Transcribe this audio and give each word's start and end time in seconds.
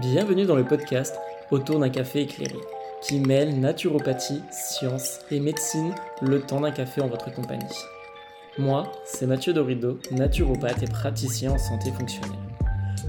Bienvenue 0.00 0.44
dans 0.44 0.56
le 0.56 0.64
podcast 0.64 1.18
Autour 1.50 1.80
d'un 1.80 1.88
café 1.88 2.20
éclairé, 2.20 2.58
qui 3.00 3.18
mêle 3.18 3.58
naturopathie, 3.58 4.42
science 4.50 5.20
et 5.30 5.40
médecine 5.40 5.94
le 6.20 6.42
temps 6.42 6.60
d'un 6.60 6.70
café 6.70 7.00
en 7.00 7.06
votre 7.06 7.32
compagnie. 7.32 7.64
Moi, 8.58 8.92
c'est 9.06 9.26
Mathieu 9.26 9.54
Dorido, 9.54 9.98
naturopathe 10.10 10.82
et 10.82 10.86
praticien 10.86 11.52
en 11.52 11.56
santé 11.56 11.90
fonctionnelle. 11.92 12.36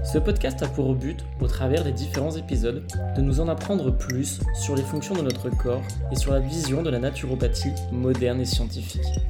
Ce 0.02 0.16
podcast 0.16 0.62
a 0.62 0.66
pour 0.66 0.94
but, 0.94 1.26
au 1.42 1.46
travers 1.46 1.84
des 1.84 1.92
différents 1.92 2.34
épisodes, 2.34 2.82
de 3.14 3.20
nous 3.20 3.40
en 3.40 3.48
apprendre 3.48 3.90
plus 3.90 4.40
sur 4.54 4.74
les 4.74 4.82
fonctions 4.82 5.14
de 5.14 5.20
notre 5.20 5.50
corps 5.50 5.82
et 6.10 6.16
sur 6.16 6.32
la 6.32 6.40
vision 6.40 6.82
de 6.82 6.88
la 6.88 7.00
naturopathie 7.00 7.74
moderne 7.92 8.40
et 8.40 8.46
scientifique. 8.46 9.20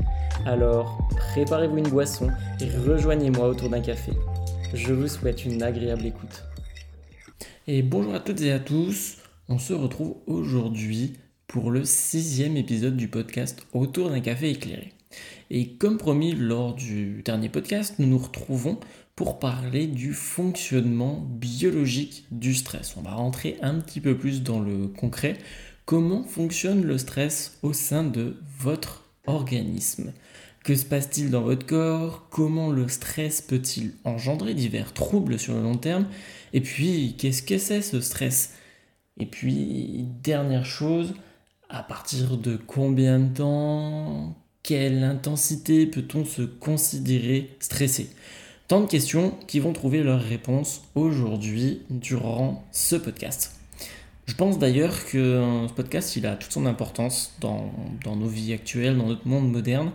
Alors, 0.46 0.96
préparez-vous 1.34 1.78
une 1.78 1.88
boisson 1.88 2.28
et 2.60 2.68
rejoignez-moi 2.88 3.48
autour 3.48 3.68
d'un 3.68 3.80
café. 3.80 4.12
Je 4.74 4.92
vous 4.92 5.08
souhaite 5.08 5.44
une 5.44 5.60
agréable 5.64 6.06
écoute. 6.06 6.47
Et 7.70 7.82
bonjour 7.82 8.14
à 8.14 8.20
toutes 8.20 8.40
et 8.40 8.50
à 8.50 8.60
tous, 8.60 9.18
on 9.50 9.58
se 9.58 9.74
retrouve 9.74 10.16
aujourd'hui 10.26 11.18
pour 11.46 11.70
le 11.70 11.84
sixième 11.84 12.56
épisode 12.56 12.96
du 12.96 13.08
podcast 13.08 13.66
Autour 13.74 14.08
d'un 14.08 14.20
café 14.20 14.48
éclairé. 14.48 14.94
Et 15.50 15.74
comme 15.74 15.98
promis 15.98 16.32
lors 16.32 16.72
du 16.72 17.20
dernier 17.22 17.50
podcast, 17.50 17.96
nous 17.98 18.06
nous 18.06 18.16
retrouvons 18.16 18.80
pour 19.16 19.38
parler 19.38 19.86
du 19.86 20.14
fonctionnement 20.14 21.20
biologique 21.28 22.24
du 22.30 22.54
stress. 22.54 22.96
On 22.96 23.02
va 23.02 23.12
rentrer 23.12 23.58
un 23.60 23.74
petit 23.80 24.00
peu 24.00 24.16
plus 24.16 24.42
dans 24.42 24.60
le 24.60 24.88
concret. 24.88 25.36
Comment 25.84 26.24
fonctionne 26.24 26.84
le 26.84 26.96
stress 26.96 27.58
au 27.62 27.74
sein 27.74 28.02
de 28.02 28.38
votre 28.60 29.10
organisme? 29.26 30.14
Que 30.68 30.74
se 30.74 30.84
passe-t-il 30.84 31.30
dans 31.30 31.40
votre 31.40 31.64
corps? 31.64 32.26
Comment 32.28 32.70
le 32.70 32.88
stress 32.88 33.40
peut-il 33.40 33.94
engendrer 34.04 34.52
divers 34.52 34.92
troubles 34.92 35.38
sur 35.38 35.54
le 35.54 35.62
long 35.62 35.78
terme? 35.78 36.06
Et 36.52 36.60
puis, 36.60 37.14
qu'est-ce 37.16 37.42
que 37.42 37.56
c'est 37.56 37.80
ce 37.80 38.02
stress? 38.02 38.52
Et 39.18 39.24
puis, 39.24 40.04
dernière 40.22 40.66
chose, 40.66 41.14
à 41.70 41.82
partir 41.82 42.36
de 42.36 42.58
combien 42.58 43.18
de 43.18 43.34
temps? 43.34 44.36
Quelle 44.62 45.04
intensité 45.04 45.86
peut-on 45.86 46.26
se 46.26 46.42
considérer 46.42 47.56
stressé? 47.60 48.10
Tant 48.66 48.82
de 48.82 48.88
questions 48.88 49.38
qui 49.46 49.60
vont 49.60 49.72
trouver 49.72 50.02
leur 50.02 50.20
réponse 50.20 50.82
aujourd'hui 50.94 51.80
durant 51.88 52.62
ce 52.72 52.96
podcast. 52.96 53.58
Je 54.26 54.34
pense 54.34 54.58
d'ailleurs 54.58 55.06
que 55.06 55.66
ce 55.66 55.72
podcast, 55.72 56.14
il 56.16 56.26
a 56.26 56.36
toute 56.36 56.52
son 56.52 56.66
importance 56.66 57.32
dans, 57.40 57.72
dans 58.04 58.16
nos 58.16 58.28
vies 58.28 58.52
actuelles, 58.52 58.98
dans 58.98 59.06
notre 59.06 59.26
monde 59.26 59.50
moderne. 59.50 59.92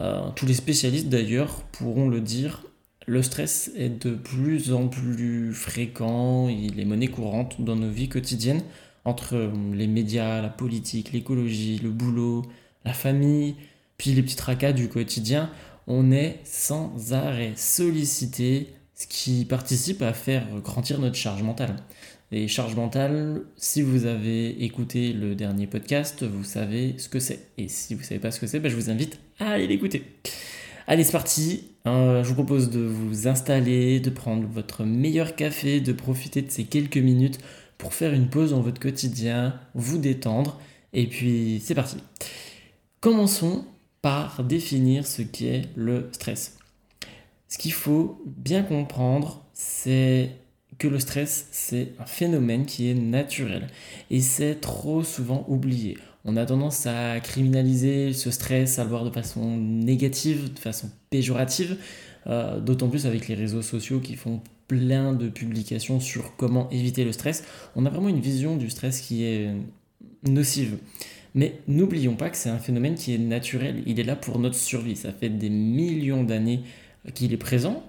Euh, 0.00 0.30
tous 0.34 0.46
les 0.46 0.54
spécialistes 0.54 1.08
d'ailleurs 1.08 1.62
pourront 1.72 2.08
le 2.08 2.20
dire, 2.20 2.64
le 3.06 3.22
stress 3.22 3.70
est 3.76 4.04
de 4.04 4.14
plus 4.14 4.72
en 4.72 4.88
plus 4.88 5.52
fréquent, 5.52 6.48
il 6.48 6.80
est 6.80 6.84
monnaie 6.84 7.08
courante 7.08 7.60
dans 7.60 7.76
nos 7.76 7.90
vies 7.90 8.08
quotidiennes, 8.08 8.62
entre 9.04 9.36
euh, 9.36 9.50
les 9.72 9.86
médias, 9.86 10.40
la 10.40 10.48
politique, 10.48 11.12
l'écologie, 11.12 11.80
le 11.82 11.90
boulot, 11.90 12.42
la 12.84 12.92
famille, 12.92 13.54
puis 13.98 14.12
les 14.12 14.22
petits 14.22 14.36
tracas 14.36 14.72
du 14.72 14.88
quotidien, 14.88 15.50
on 15.86 16.10
est 16.10 16.40
sans 16.44 17.12
arrêt 17.12 17.52
sollicité, 17.56 18.68
ce 18.94 19.06
qui 19.06 19.44
participe 19.44 20.02
à 20.02 20.12
faire 20.12 20.46
grandir 20.60 20.98
notre 20.98 21.16
charge 21.16 21.42
mentale. 21.42 21.76
Les 22.34 22.48
charges 22.48 22.74
si 23.56 23.80
vous 23.80 24.06
avez 24.06 24.64
écouté 24.64 25.12
le 25.12 25.36
dernier 25.36 25.68
podcast, 25.68 26.24
vous 26.24 26.42
savez 26.42 26.96
ce 26.98 27.08
que 27.08 27.20
c'est. 27.20 27.46
Et 27.58 27.68
si 27.68 27.94
vous 27.94 28.00
ne 28.00 28.04
savez 28.04 28.18
pas 28.18 28.32
ce 28.32 28.40
que 28.40 28.48
c'est, 28.48 28.58
ben, 28.58 28.68
je 28.68 28.74
vous 28.74 28.90
invite 28.90 29.20
à 29.38 29.50
aller 29.50 29.68
l'écouter. 29.68 30.02
Allez, 30.88 31.04
c'est 31.04 31.12
parti. 31.12 31.68
Euh, 31.86 32.24
je 32.24 32.28
vous 32.28 32.34
propose 32.34 32.70
de 32.70 32.80
vous 32.80 33.28
installer, 33.28 34.00
de 34.00 34.10
prendre 34.10 34.48
votre 34.48 34.82
meilleur 34.82 35.36
café, 35.36 35.80
de 35.80 35.92
profiter 35.92 36.42
de 36.42 36.50
ces 36.50 36.64
quelques 36.64 36.96
minutes 36.96 37.38
pour 37.78 37.94
faire 37.94 38.12
une 38.12 38.28
pause 38.28 38.50
dans 38.50 38.62
votre 38.62 38.80
quotidien, 38.80 39.54
vous 39.76 39.98
détendre. 39.98 40.60
Et 40.92 41.06
puis, 41.06 41.62
c'est 41.64 41.76
parti. 41.76 41.98
Commençons 42.98 43.64
par 44.02 44.42
définir 44.42 45.06
ce 45.06 45.22
qu'est 45.22 45.66
le 45.76 46.08
stress. 46.10 46.58
Ce 47.46 47.58
qu'il 47.58 47.72
faut 47.72 48.20
bien 48.26 48.64
comprendre, 48.64 49.44
c'est 49.52 50.30
que 50.78 50.88
le 50.88 50.98
stress, 50.98 51.48
c'est 51.50 51.92
un 51.98 52.06
phénomène 52.06 52.66
qui 52.66 52.90
est 52.90 52.94
naturel 52.94 53.68
et 54.10 54.20
c'est 54.20 54.56
trop 54.56 55.02
souvent 55.02 55.44
oublié. 55.48 55.98
On 56.24 56.36
a 56.36 56.46
tendance 56.46 56.86
à 56.86 57.20
criminaliser 57.20 58.12
ce 58.12 58.30
stress, 58.30 58.78
à 58.78 58.84
le 58.84 58.90
voir 58.90 59.04
de 59.04 59.10
façon 59.10 59.58
négative, 59.58 60.54
de 60.54 60.58
façon 60.58 60.90
péjorative, 61.10 61.76
euh, 62.26 62.60
d'autant 62.60 62.88
plus 62.88 63.06
avec 63.06 63.28
les 63.28 63.34
réseaux 63.34 63.60
sociaux 63.62 64.00
qui 64.00 64.16
font 64.16 64.40
plein 64.66 65.12
de 65.12 65.28
publications 65.28 66.00
sur 66.00 66.34
comment 66.36 66.70
éviter 66.70 67.04
le 67.04 67.12
stress. 67.12 67.44
On 67.76 67.84
a 67.84 67.90
vraiment 67.90 68.08
une 68.08 68.20
vision 68.20 68.56
du 68.56 68.70
stress 68.70 69.00
qui 69.02 69.24
est 69.24 69.50
nocive. 70.26 70.78
Mais 71.34 71.60
n'oublions 71.66 72.14
pas 72.14 72.30
que 72.30 72.36
c'est 72.36 72.48
un 72.48 72.58
phénomène 72.58 72.94
qui 72.94 73.14
est 73.14 73.18
naturel, 73.18 73.82
il 73.86 73.98
est 73.98 74.04
là 74.04 74.16
pour 74.16 74.38
notre 74.38 74.54
survie. 74.54 74.96
Ça 74.96 75.12
fait 75.12 75.28
des 75.28 75.50
millions 75.50 76.22
d'années 76.22 76.60
qu'il 77.12 77.32
est 77.32 77.38
présent, 77.38 77.82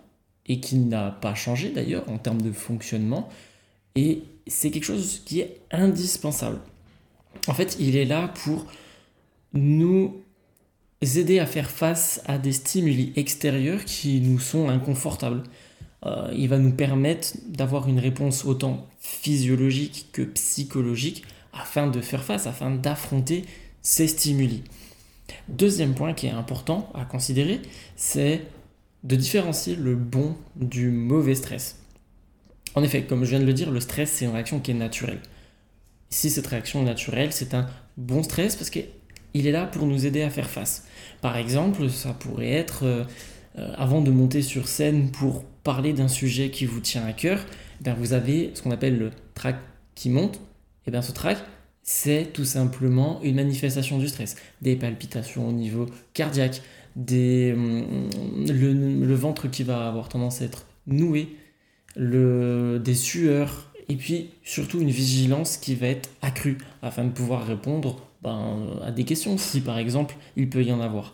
et 0.48 0.60
qui 0.60 0.78
n'a 0.78 1.12
pas 1.12 1.36
changé 1.36 1.70
d'ailleurs 1.70 2.10
en 2.10 2.18
termes 2.18 2.42
de 2.42 2.52
fonctionnement. 2.52 3.30
Et 3.96 4.24
c'est 4.48 4.72
quelque 4.72 4.84
chose 4.84 5.22
qui 5.26 5.40
est 5.40 5.60
indispensable. 5.72 6.60
En 7.48 7.54
fait, 7.54 7.78
il 7.80 7.96
est 7.96 8.06
là 8.06 8.32
pour 8.44 8.66
nous 9.54 10.22
aider 11.02 11.40
à 11.40 11.46
faire 11.46 11.70
face 11.70 12.22
à 12.26 12.38
des 12.38 12.52
stimuli 12.52 13.14
extérieurs 13.16 13.86
qui 13.86 14.22
nous 14.22 14.40
sont 14.40 14.70
inconfortables. 14.70 15.44
Euh, 16.06 16.32
il 16.36 16.50
va 16.50 16.58
nous 16.58 16.72
permettre 16.72 17.30
d'avoir 17.48 17.88
une 17.88 18.00
réponse 18.00 18.46
autant 18.46 18.88
physiologique 19.00 20.08
que 20.12 20.22
psychologique 20.22 21.24
afin 21.54 21.88
de 21.88 22.02
faire 22.02 22.24
face, 22.24 22.48
afin 22.48 22.72
d'affronter 22.72 23.46
ces 23.82 24.08
stimuli. 24.08 24.64
Deuxième 25.48 25.94
point 25.94 26.14
qui 26.14 26.28
est 26.28 26.32
important 26.32 26.92
à 26.94 27.06
considérer, 27.06 27.62
c'est 27.96 28.42
de 29.06 29.16
différencier 29.16 29.76
le 29.76 29.96
bon 29.96 30.36
du 30.56 30.90
mauvais 30.90 31.36
stress. 31.36 31.80
En 32.74 32.84
effet, 32.84 33.04
comme 33.04 33.24
je 33.24 33.30
viens 33.30 33.40
de 33.40 33.46
le 33.46 33.54
dire, 33.54 33.72
le 33.72 33.80
stress, 33.80 34.12
c'est 34.12 34.26
une 34.26 34.32
réaction 34.32 34.60
qui 34.60 34.72
est 34.72 34.76
naturelle. 34.76 35.20
Si 36.10 36.30
cette 36.30 36.48
réaction 36.48 36.82
est 36.82 36.86
naturelle, 36.86 37.32
c'est 37.32 37.54
un 37.54 37.68
bon 37.98 38.24
stress 38.24 38.56
parce 38.56 38.70
qu'il 38.70 38.88
est 39.34 39.52
là 39.52 39.66
pour 39.66 39.86
nous 39.86 40.06
aider 40.06 40.24
à 40.24 40.30
faire 40.30 40.50
face. 40.50 40.88
Par 41.22 41.38
exemple, 41.38 41.90
ça 41.90 42.14
pourrait 42.14 42.52
être, 42.52 42.84
euh, 42.84 43.04
euh, 43.60 43.72
avant 43.78 44.02
de 44.02 44.12
monter 44.12 44.42
sur 44.42 44.68
scène 44.68 45.12
pour 45.12 45.44
parler 45.64 45.94
d'un 45.94 46.08
sujet 46.08 46.50
qui 46.50 46.66
vous 46.66 46.80
tient 46.80 47.06
à 47.06 47.14
cœur, 47.14 47.40
eh 47.86 47.92
vous 47.92 48.14
avez 48.14 48.52
ce 48.56 48.64
qu'on 48.64 48.72
appelle 48.72 48.98
le 48.98 49.12
trac 49.36 49.58
qui 49.94 50.10
monte. 50.10 50.36
Et 50.36 50.90
eh 50.90 50.92
bien 50.92 51.02
ce 51.02 51.12
trac, 51.12 51.38
c'est 51.84 52.32
tout 52.34 52.46
simplement 52.46 53.20
une 53.24 53.36
manifestation 53.36 54.00
du 54.00 54.08
stress. 54.08 54.36
Des 54.62 54.76
palpitations 54.76 55.48
au 55.48 55.52
niveau 55.52 55.86
cardiaque, 56.14 56.62
hum, 56.96 58.10
le, 58.48 59.16
ventre 59.16 59.50
qui 59.50 59.64
va 59.64 59.88
avoir 59.88 60.10
tendance 60.10 60.42
à 60.42 60.46
être 60.46 60.66
noué, 60.88 61.30
le, 61.96 62.82
des 62.84 62.96
sueurs, 62.96 63.72
et 63.90 63.96
puis 63.96 64.32
surtout 64.44 64.80
une 64.80 64.90
vigilance 64.90 65.58
qui 65.58 65.76
va 65.76 65.88
être 65.88 66.10
accrue 66.22 66.58
afin 66.82 67.04
de 67.04 67.12
pouvoir 67.12 67.46
répondre 67.46 68.02
ben, 68.24 68.80
à 68.84 68.92
des 68.92 69.04
questions 69.04 69.38
si 69.38 69.62
par 69.62 69.78
exemple 69.78 70.16
il 70.36 70.50
peut 70.50 70.64
y 70.64 70.72
en 70.72 70.82
avoir. 70.82 71.12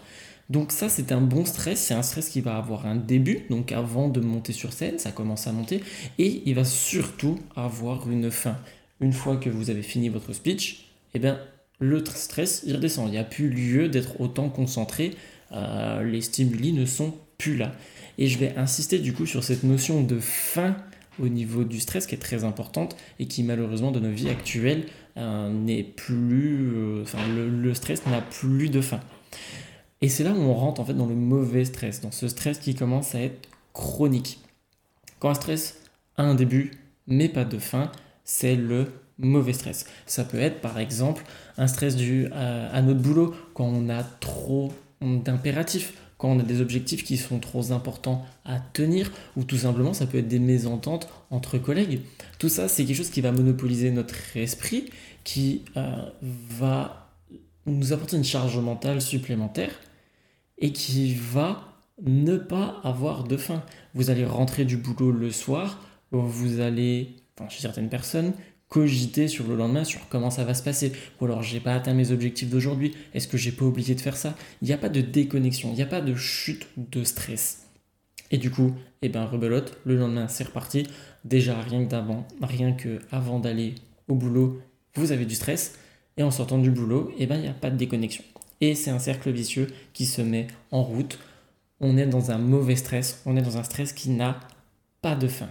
Donc 0.49 0.71
ça 0.71 0.89
c'est 0.89 1.11
un 1.11 1.21
bon 1.21 1.45
stress, 1.45 1.79
c'est 1.79 1.93
un 1.93 2.03
stress 2.03 2.29
qui 2.29 2.41
va 2.41 2.57
avoir 2.57 2.85
un 2.85 2.95
début, 2.95 3.45
donc 3.49 3.71
avant 3.71 4.09
de 4.09 4.19
monter 4.19 4.53
sur 4.53 4.73
scène, 4.73 4.99
ça 4.99 5.11
commence 5.11 5.47
à 5.47 5.51
monter, 5.51 5.81
et 6.17 6.43
il 6.45 6.55
va 6.55 6.65
surtout 6.65 7.39
avoir 7.55 8.09
une 8.09 8.31
fin. 8.31 8.57
Une 8.99 9.13
fois 9.13 9.37
que 9.37 9.49
vous 9.49 9.69
avez 9.69 9.81
fini 9.81 10.09
votre 10.09 10.33
speech, 10.33 10.91
eh 11.13 11.19
bien 11.19 11.39
le 11.79 12.03
stress 12.05 12.63
il 12.65 12.75
redescend, 12.75 13.07
il 13.07 13.11
n'y 13.11 13.17
a 13.17 13.23
plus 13.23 13.49
lieu 13.49 13.89
d'être 13.89 14.21
autant 14.21 14.49
concentré 14.49 15.11
euh, 15.53 16.03
les 16.03 16.21
stimuli 16.21 16.73
ne 16.73 16.85
sont 16.85 17.13
plus 17.37 17.57
là. 17.57 17.73
Et 18.17 18.27
je 18.27 18.37
vais 18.37 18.55
insister 18.57 18.99
du 18.99 19.13
coup 19.13 19.25
sur 19.25 19.43
cette 19.43 19.63
notion 19.63 20.03
de 20.03 20.19
fin 20.19 20.75
au 21.19 21.27
niveau 21.27 21.63
du 21.63 21.79
stress 21.79 22.07
qui 22.07 22.15
est 22.15 22.19
très 22.19 22.43
importante 22.43 22.95
et 23.19 23.25
qui 23.25 23.43
malheureusement 23.43 23.91
dans 23.91 23.99
nos 23.99 24.11
vies 24.11 24.29
actuelles 24.29 24.85
euh, 25.17 25.49
n'est 25.49 25.83
plus... 25.83 26.71
Euh, 26.73 27.03
enfin 27.03 27.19
le, 27.35 27.73
stress 27.73 28.05
n'a 28.05 28.21
plus 28.21 28.69
de 28.69 28.81
fin. 28.81 28.99
Et 30.01 30.09
c'est 30.09 30.23
là 30.23 30.31
où 30.31 30.39
on 30.39 30.53
rentre 30.53 30.81
en 30.81 30.85
fait 30.85 30.93
dans 30.93 31.05
le 31.05 31.15
mauvais 31.15 31.65
stress, 31.65 32.01
dans 32.01 32.11
ce 32.11 32.27
stress 32.27 32.59
qui 32.59 32.75
commence 32.75 33.13
à 33.13 33.21
être 33.21 33.49
chronique. 33.73 34.39
Quand 35.19 35.29
un 35.29 35.35
stress 35.35 35.81
a 36.17 36.23
un 36.23 36.35
début 36.35 36.71
mais 37.07 37.29
pas 37.29 37.43
de 37.43 37.57
fin, 37.57 37.91
c'est 38.23 38.55
le 38.55 38.87
mauvais 39.17 39.53
stress. 39.53 39.85
Ça 40.05 40.23
peut 40.23 40.39
être 40.39 40.61
par 40.61 40.79
exemple 40.79 41.23
un 41.57 41.67
stress 41.67 41.95
dû 41.95 42.27
à 42.31 42.81
notre 42.81 43.01
boulot 43.01 43.35
quand 43.53 43.65
on 43.65 43.89
a 43.89 44.03
trop 44.03 44.71
d'impératifs, 45.01 45.93
quand 46.17 46.29
on 46.29 46.39
a 46.39 46.43
des 46.43 46.61
objectifs 46.61 47.03
qui 47.03 47.17
sont 47.17 47.39
trop 47.39 47.71
importants 47.71 48.25
à 48.45 48.59
tenir, 48.59 49.11
ou 49.35 49.43
tout 49.43 49.57
simplement 49.57 49.93
ça 49.93 50.05
peut 50.05 50.19
être 50.19 50.27
des 50.27 50.39
mésententes 50.39 51.09
entre 51.31 51.57
collègues. 51.57 52.01
Tout 52.37 52.49
ça, 52.49 52.67
c'est 52.67 52.85
quelque 52.85 52.97
chose 52.97 53.09
qui 53.09 53.21
va 53.21 53.31
monopoliser 53.31 53.91
notre 53.91 54.37
esprit, 54.37 54.89
qui 55.23 55.63
euh, 55.77 55.95
va 56.21 57.09
nous 57.65 57.93
apporter 57.93 58.17
une 58.17 58.23
charge 58.23 58.57
mentale 58.57 59.01
supplémentaire 59.01 59.71
et 60.57 60.71
qui 60.71 61.15
va 61.15 61.67
ne 62.03 62.37
pas 62.37 62.79
avoir 62.83 63.23
de 63.23 63.37
fin. 63.37 63.63
Vous 63.93 64.09
allez 64.09 64.25
rentrer 64.25 64.65
du 64.65 64.77
boulot 64.77 65.11
le 65.11 65.31
soir, 65.31 65.79
vous 66.11 66.59
allez 66.59 67.15
chez 67.49 67.61
certaines 67.61 67.89
personnes, 67.89 68.33
cogiter 68.71 69.27
sur 69.27 69.45
le 69.47 69.55
lendemain 69.55 69.83
sur 69.83 70.07
comment 70.07 70.31
ça 70.31 70.45
va 70.45 70.53
se 70.55 70.63
passer. 70.63 70.93
Ou 71.19 71.25
alors 71.25 71.43
j'ai 71.43 71.59
pas 71.59 71.75
atteint 71.75 71.93
mes 71.93 72.11
objectifs 72.11 72.49
d'aujourd'hui, 72.49 72.95
est-ce 73.13 73.27
que 73.27 73.37
j'ai 73.37 73.51
pas 73.51 73.65
oublié 73.65 73.93
de 73.93 74.01
faire 74.01 74.15
ça? 74.15 74.33
Il 74.61 74.67
n'y 74.67 74.73
a 74.73 74.77
pas 74.77 74.89
de 74.89 75.01
déconnexion, 75.01 75.69
il 75.71 75.75
n'y 75.75 75.83
a 75.83 75.87
pas 75.87 76.01
de 76.01 76.15
chute 76.15 76.67
de 76.77 77.03
stress. 77.03 77.67
Et 78.31 78.37
du 78.37 78.49
coup, 78.49 78.73
eh 79.01 79.09
ben 79.09 79.25
rebelote, 79.25 79.77
le 79.83 79.97
lendemain 79.97 80.29
c'est 80.29 80.45
reparti. 80.45 80.87
Déjà 81.25 81.61
rien 81.61 81.83
que 81.83 81.89
d'avant, 81.89 82.25
rien 82.41 82.71
que 82.71 82.99
avant 83.11 83.39
d'aller 83.39 83.75
au 84.07 84.15
boulot, 84.15 84.61
vous 84.95 85.11
avez 85.11 85.25
du 85.25 85.35
stress. 85.35 85.77
Et 86.15 86.23
en 86.23 86.31
sortant 86.31 86.57
du 86.57 86.71
boulot, 86.71 87.11
eh 87.19 87.25
ben 87.25 87.35
il 87.35 87.41
n'y 87.41 87.47
a 87.49 87.53
pas 87.53 87.71
de 87.71 87.77
déconnexion. 87.77 88.23
Et 88.61 88.73
c'est 88.73 88.91
un 88.91 88.99
cercle 88.99 89.31
vicieux 89.31 89.67
qui 89.91 90.05
se 90.05 90.21
met 90.21 90.47
en 90.71 90.81
route. 90.81 91.19
On 91.81 91.97
est 91.97 92.05
dans 92.05 92.31
un 92.31 92.37
mauvais 92.37 92.77
stress, 92.77 93.21
on 93.25 93.35
est 93.35 93.41
dans 93.41 93.57
un 93.57 93.63
stress 93.63 93.91
qui 93.91 94.11
n'a 94.11 94.39
pas 95.01 95.15
de 95.15 95.27
fin. 95.27 95.49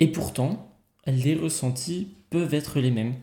Et 0.00 0.08
pourtant, 0.08 0.75
les 1.06 1.34
ressentis 1.34 2.08
peuvent 2.30 2.54
être 2.54 2.80
les 2.80 2.90
mêmes. 2.90 3.14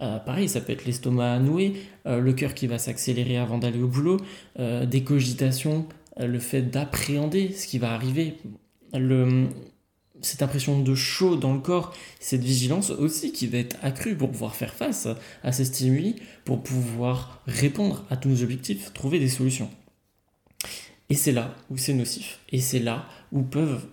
Euh, 0.00 0.18
pareil, 0.18 0.48
ça 0.48 0.60
peut 0.60 0.72
être 0.72 0.84
l'estomac 0.84 1.38
noué, 1.38 1.74
euh, 2.06 2.20
le 2.20 2.32
cœur 2.32 2.54
qui 2.54 2.66
va 2.66 2.78
s'accélérer 2.78 3.36
avant 3.36 3.58
d'aller 3.58 3.80
au 3.80 3.88
boulot, 3.88 4.18
euh, 4.58 4.84
des 4.84 5.04
cogitations, 5.04 5.86
le 6.18 6.38
fait 6.38 6.62
d'appréhender 6.62 7.52
ce 7.52 7.66
qui 7.66 7.78
va 7.78 7.92
arriver, 7.92 8.34
le, 8.92 9.46
cette 10.20 10.42
impression 10.42 10.80
de 10.80 10.94
chaud 10.94 11.36
dans 11.36 11.54
le 11.54 11.60
corps, 11.60 11.94
cette 12.20 12.42
vigilance 12.42 12.90
aussi 12.90 13.32
qui 13.32 13.46
va 13.46 13.58
être 13.58 13.76
accrue 13.82 14.16
pour 14.16 14.30
pouvoir 14.30 14.54
faire 14.54 14.74
face 14.74 15.08
à 15.42 15.52
ces 15.52 15.64
stimuli, 15.64 16.16
pour 16.44 16.62
pouvoir 16.62 17.42
répondre 17.46 18.04
à 18.10 18.16
tous 18.16 18.28
nos 18.28 18.42
objectifs, 18.42 18.92
trouver 18.92 19.20
des 19.20 19.28
solutions. 19.28 19.70
Et 21.08 21.14
c'est 21.14 21.32
là 21.32 21.54
où 21.70 21.76
c'est 21.76 21.94
nocif. 21.94 22.40
Et 22.50 22.60
c'est 22.60 22.78
là 22.78 23.06
où 23.32 23.42
peuvent 23.42 23.86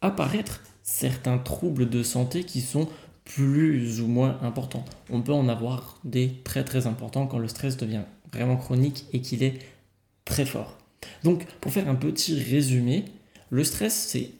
apparaître 0.00 0.62
certains 0.90 1.38
troubles 1.38 1.88
de 1.88 2.02
santé 2.02 2.42
qui 2.42 2.60
sont 2.60 2.88
plus 3.24 4.00
ou 4.00 4.08
moins 4.08 4.38
importants. 4.42 4.84
On 5.08 5.22
peut 5.22 5.32
en 5.32 5.48
avoir 5.48 6.00
des 6.04 6.32
très 6.42 6.64
très 6.64 6.88
importants 6.88 7.28
quand 7.28 7.38
le 7.38 7.46
stress 7.46 7.76
devient 7.76 8.02
vraiment 8.32 8.56
chronique 8.56 9.06
et 9.12 9.20
qu'il 9.20 9.44
est 9.44 9.60
très 10.24 10.44
fort. 10.44 10.76
Donc 11.22 11.46
pour 11.60 11.72
faire 11.72 11.88
un 11.88 11.94
petit 11.94 12.34
résumé, 12.42 13.04
le 13.50 13.62
stress 13.62 13.94
c'est 13.94 14.32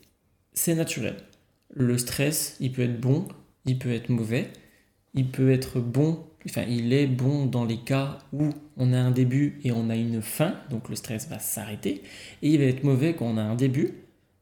c'est 0.53 0.75
naturel. 0.75 1.17
Le 1.73 1.97
stress, 1.97 2.57
il 2.59 2.73
peut 2.73 2.83
être 2.83 3.01
bon, 3.01 3.29
il 3.65 3.79
peut 3.79 3.93
être 3.93 4.09
mauvais, 4.09 4.51
il 5.15 5.31
peut 5.31 5.53
être 5.53 5.79
bon, 5.79 6.25
enfin 6.47 6.65
il 6.69 6.93
est 6.93 7.07
bon 7.07 7.47
dans 7.47 7.65
les 7.65 7.79
cas 7.79 8.19
où 8.33 8.51
on 8.77 8.93
a 8.93 8.99
un 8.99 9.13
début 9.13 9.61
et 9.63 9.71
on 9.71 9.89
a 9.89 9.95
une 9.95 10.21
fin, 10.21 10.57
donc 10.69 10.89
le 10.89 10.97
stress 10.97 11.29
va 11.29 11.39
s'arrêter, 11.39 12.03
et 12.43 12.51
il 12.51 12.59
va 12.59 12.65
être 12.65 12.83
mauvais 12.83 13.15
quand 13.15 13.27
on 13.27 13.37
a 13.37 13.43
un 13.43 13.55
début, 13.55 13.95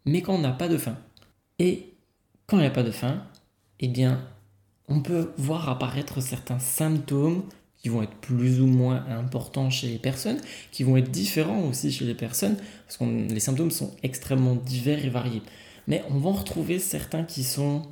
mais 0.07 0.23
quand 0.23 0.37
on 0.37 0.41
n'a 0.41 0.53
pas 0.53 0.69
de 0.69 0.79
fin. 0.79 0.97
Quand 2.49 2.57
il 2.57 2.61
n'y 2.61 2.67
a 2.67 2.71
pas 2.71 2.83
de 2.83 2.91
fin, 2.91 3.23
eh 3.79 3.93
on 4.89 5.03
peut 5.03 5.33
voir 5.37 5.69
apparaître 5.69 6.23
certains 6.23 6.59
symptômes 6.59 7.43
qui 7.77 7.91
vont 7.91 8.03
être 8.03 8.17
plus 8.17 8.61
ou 8.63 8.67
moins 8.67 9.05
importants 9.11 9.69
chez 9.69 9.89
les 9.89 9.99
personnes, 9.99 10.41
qui 10.73 10.83
vont 10.83 10.97
être 10.97 11.11
différents 11.11 11.69
aussi 11.69 11.93
chez 11.93 12.07
les 12.07 12.15
personnes, 12.15 12.57
parce 12.87 12.97
que 12.97 13.05
les 13.05 13.39
symptômes 13.39 13.71
sont 13.71 13.95
extrêmement 14.03 14.55
divers 14.55 15.05
et 15.05 15.11
variés. 15.11 15.43
Mais 15.87 16.03
on 16.11 16.19
va 16.19 16.31
en 16.31 16.33
retrouver 16.33 16.79
certains 16.79 17.23
qui 17.23 17.45
sont 17.45 17.83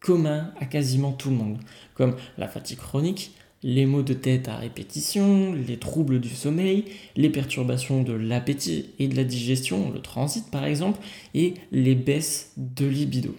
communs 0.00 0.52
à 0.60 0.66
quasiment 0.66 1.12
tout 1.12 1.30
le 1.30 1.36
monde, 1.36 1.58
comme 1.94 2.16
la 2.36 2.48
fatigue 2.48 2.78
chronique, 2.78 3.32
les 3.62 3.86
maux 3.86 4.02
de 4.02 4.12
tête 4.12 4.48
à 4.48 4.56
répétition, 4.56 5.54
les 5.54 5.78
troubles 5.78 6.20
du 6.20 6.30
sommeil, 6.30 6.84
les 7.16 7.30
perturbations 7.30 8.02
de 8.02 8.12
l'appétit 8.12 8.90
et 8.98 9.06
de 9.06 9.16
la 9.16 9.24
digestion, 9.24 9.90
le 9.92 10.00
transit 10.00 10.50
par 10.50 10.64
exemple, 10.64 10.98
et 11.32 11.54
les 11.70 11.94
baisses 11.94 12.52
de 12.56 12.86
libido 12.86 13.34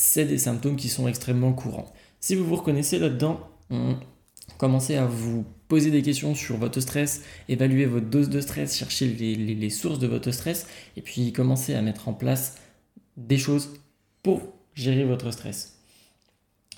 c'est 0.00 0.24
des 0.24 0.38
symptômes 0.38 0.76
qui 0.76 0.88
sont 0.88 1.06
extrêmement 1.08 1.52
courants. 1.52 1.92
Si 2.20 2.34
vous 2.34 2.46
vous 2.46 2.56
reconnaissez 2.56 2.98
là-dedans, 2.98 3.38
commencez 4.56 4.96
à 4.96 5.04
vous 5.04 5.44
poser 5.68 5.90
des 5.90 6.00
questions 6.00 6.34
sur 6.34 6.56
votre 6.56 6.80
stress, 6.80 7.22
évaluer 7.50 7.84
votre 7.84 8.06
dose 8.06 8.30
de 8.30 8.40
stress, 8.40 8.78
chercher 8.78 9.08
les, 9.08 9.70
sources 9.70 9.98
de 9.98 10.06
votre 10.06 10.30
stress, 10.30 10.66
et 10.96 11.02
puis 11.02 11.34
commencez 11.34 11.74
à 11.74 11.82
mettre 11.82 12.08
en 12.08 12.14
place 12.14 12.56
des 13.18 13.36
choses 13.36 13.74
pour 14.22 14.40
gérer 14.74 15.04
votre 15.04 15.30
stress. 15.32 15.78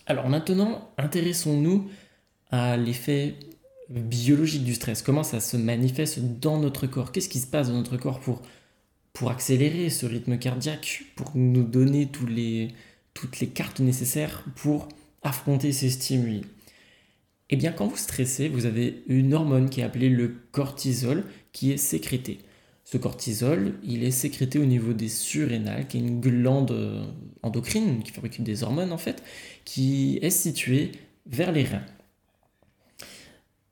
Alors 0.06 0.28
maintenant, 0.28 0.90
intéressons-nous 0.98 1.88
à 2.50 2.76
l'effet 2.76 3.36
biologique 3.88 4.64
du 4.64 4.74
stress. 4.74 5.00
Comment 5.00 5.22
ça 5.22 5.38
se 5.38 5.56
manifeste 5.56 6.18
dans 6.40 6.58
notre 6.58 6.88
corps? 6.88 7.12
Qu'est-ce 7.12 7.28
qui 7.28 7.38
se 7.38 7.46
passe 7.46 7.68
dans 7.68 7.74
notre 7.74 7.98
corps 7.98 8.18
pour, 8.18 8.42
pour 9.12 9.30
accélérer 9.30 9.90
ce 9.90 10.06
rythme 10.06 10.38
cardiaque, 10.38 11.04
pour 11.14 11.30
nous 11.36 11.62
donner 11.62 12.08
tous 12.08 12.26
les, 12.26 12.74
toutes 13.14 13.40
les 13.40 13.48
cartes 13.48 13.80
nécessaires 13.80 14.44
pour 14.56 14.88
affronter 15.22 15.72
ces 15.72 15.90
stimuli 15.90 16.42
Eh 17.50 17.56
bien, 17.56 17.72
quand 17.72 17.86
vous 17.86 17.96
stressez, 17.96 18.48
vous 18.48 18.66
avez 18.66 19.02
une 19.06 19.34
hormone 19.34 19.70
qui 19.70 19.80
est 19.80 19.84
appelée 19.84 20.08
le 20.08 20.36
cortisol 20.52 21.24
qui 21.52 21.72
est 21.72 21.76
sécrétée. 21.76 22.38
Ce 22.84 22.98
cortisol, 22.98 23.74
il 23.84 24.02
est 24.04 24.10
sécrété 24.10 24.58
au 24.58 24.64
niveau 24.64 24.92
des 24.92 25.08
surrénales, 25.08 25.86
qui 25.86 25.98
est 25.98 26.00
une 26.00 26.20
glande 26.20 26.72
euh, 26.72 27.04
endocrine 27.42 28.02
qui 28.02 28.10
fabrique 28.10 28.42
des 28.42 28.64
hormones 28.64 28.92
en 28.92 28.98
fait, 28.98 29.22
qui 29.64 30.18
est 30.20 30.30
située 30.30 30.92
vers 31.26 31.52
les 31.52 31.64
reins. 31.64 31.86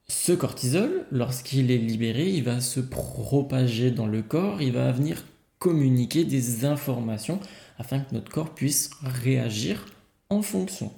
Ce 0.08 0.32
cortisol, 0.32 1.06
lorsqu'il 1.10 1.70
est 1.70 1.78
libéré, 1.78 2.28
il 2.28 2.44
va 2.44 2.60
se 2.60 2.80
propager 2.80 3.90
dans 3.90 4.06
le 4.06 4.22
corps, 4.22 4.62
il 4.62 4.72
va 4.72 4.90
venir 4.92 5.24
communiquer 5.58 6.24
des 6.24 6.64
informations 6.64 7.38
afin 7.80 8.00
que 8.00 8.14
notre 8.14 8.30
corps 8.30 8.54
puisse 8.54 8.90
réagir 9.02 9.86
en 10.28 10.42
fonction. 10.42 10.92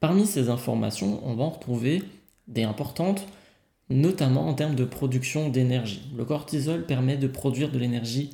Parmi 0.00 0.26
ces 0.26 0.50
informations, 0.50 1.20
on 1.24 1.34
va 1.34 1.44
en 1.44 1.50
retrouver 1.50 2.02
des 2.48 2.64
importantes, 2.64 3.26
notamment 3.88 4.48
en 4.48 4.54
termes 4.54 4.74
de 4.74 4.84
production 4.84 5.48
d'énergie. 5.48 6.02
Le 6.16 6.24
cortisol 6.24 6.84
permet 6.84 7.16
de 7.16 7.28
produire 7.28 7.70
de 7.70 7.78
l'énergie 7.78 8.30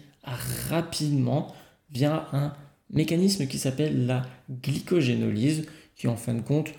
rapidement 0.68 1.54
via 1.90 2.26
un 2.32 2.54
mécanisme 2.90 3.46
qui 3.46 3.58
s'appelle 3.58 4.06
la 4.06 4.22
glycogénolyse, 4.50 5.66
qui 5.94 6.06
est 6.06 6.10
en 6.10 6.16
fin 6.16 6.34
de 6.34 6.40
compte 6.40 6.70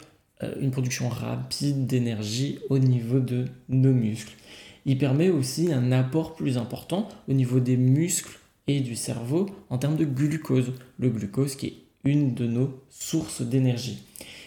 euh, 0.44 0.56
une 0.60 0.72
production 0.72 1.08
rapide 1.08 1.86
d'énergie 1.86 2.60
au 2.70 2.80
niveau 2.80 3.20
de 3.20 3.46
nos 3.70 3.94
muscles. 3.94 4.36
Il 4.86 4.98
permet 4.98 5.30
aussi 5.30 5.72
un 5.72 5.92
apport 5.92 6.36
plus 6.36 6.58
important 6.58 7.08
au 7.28 7.34
niveau 7.34 7.60
des 7.60 7.78
muscles 7.78 8.40
et 8.68 8.80
du 8.82 8.96
cerveau 8.96 9.48
en 9.70 9.78
termes 9.78 9.98
de 9.98 10.06
glucose. 10.06 10.74
Le 10.98 11.10
glucose 11.10 11.56
qui 11.56 11.68
est 11.68 11.78
une 12.04 12.34
de 12.34 12.46
nos 12.46 12.82
sources 12.90 13.42
d'énergie. 13.42 14.04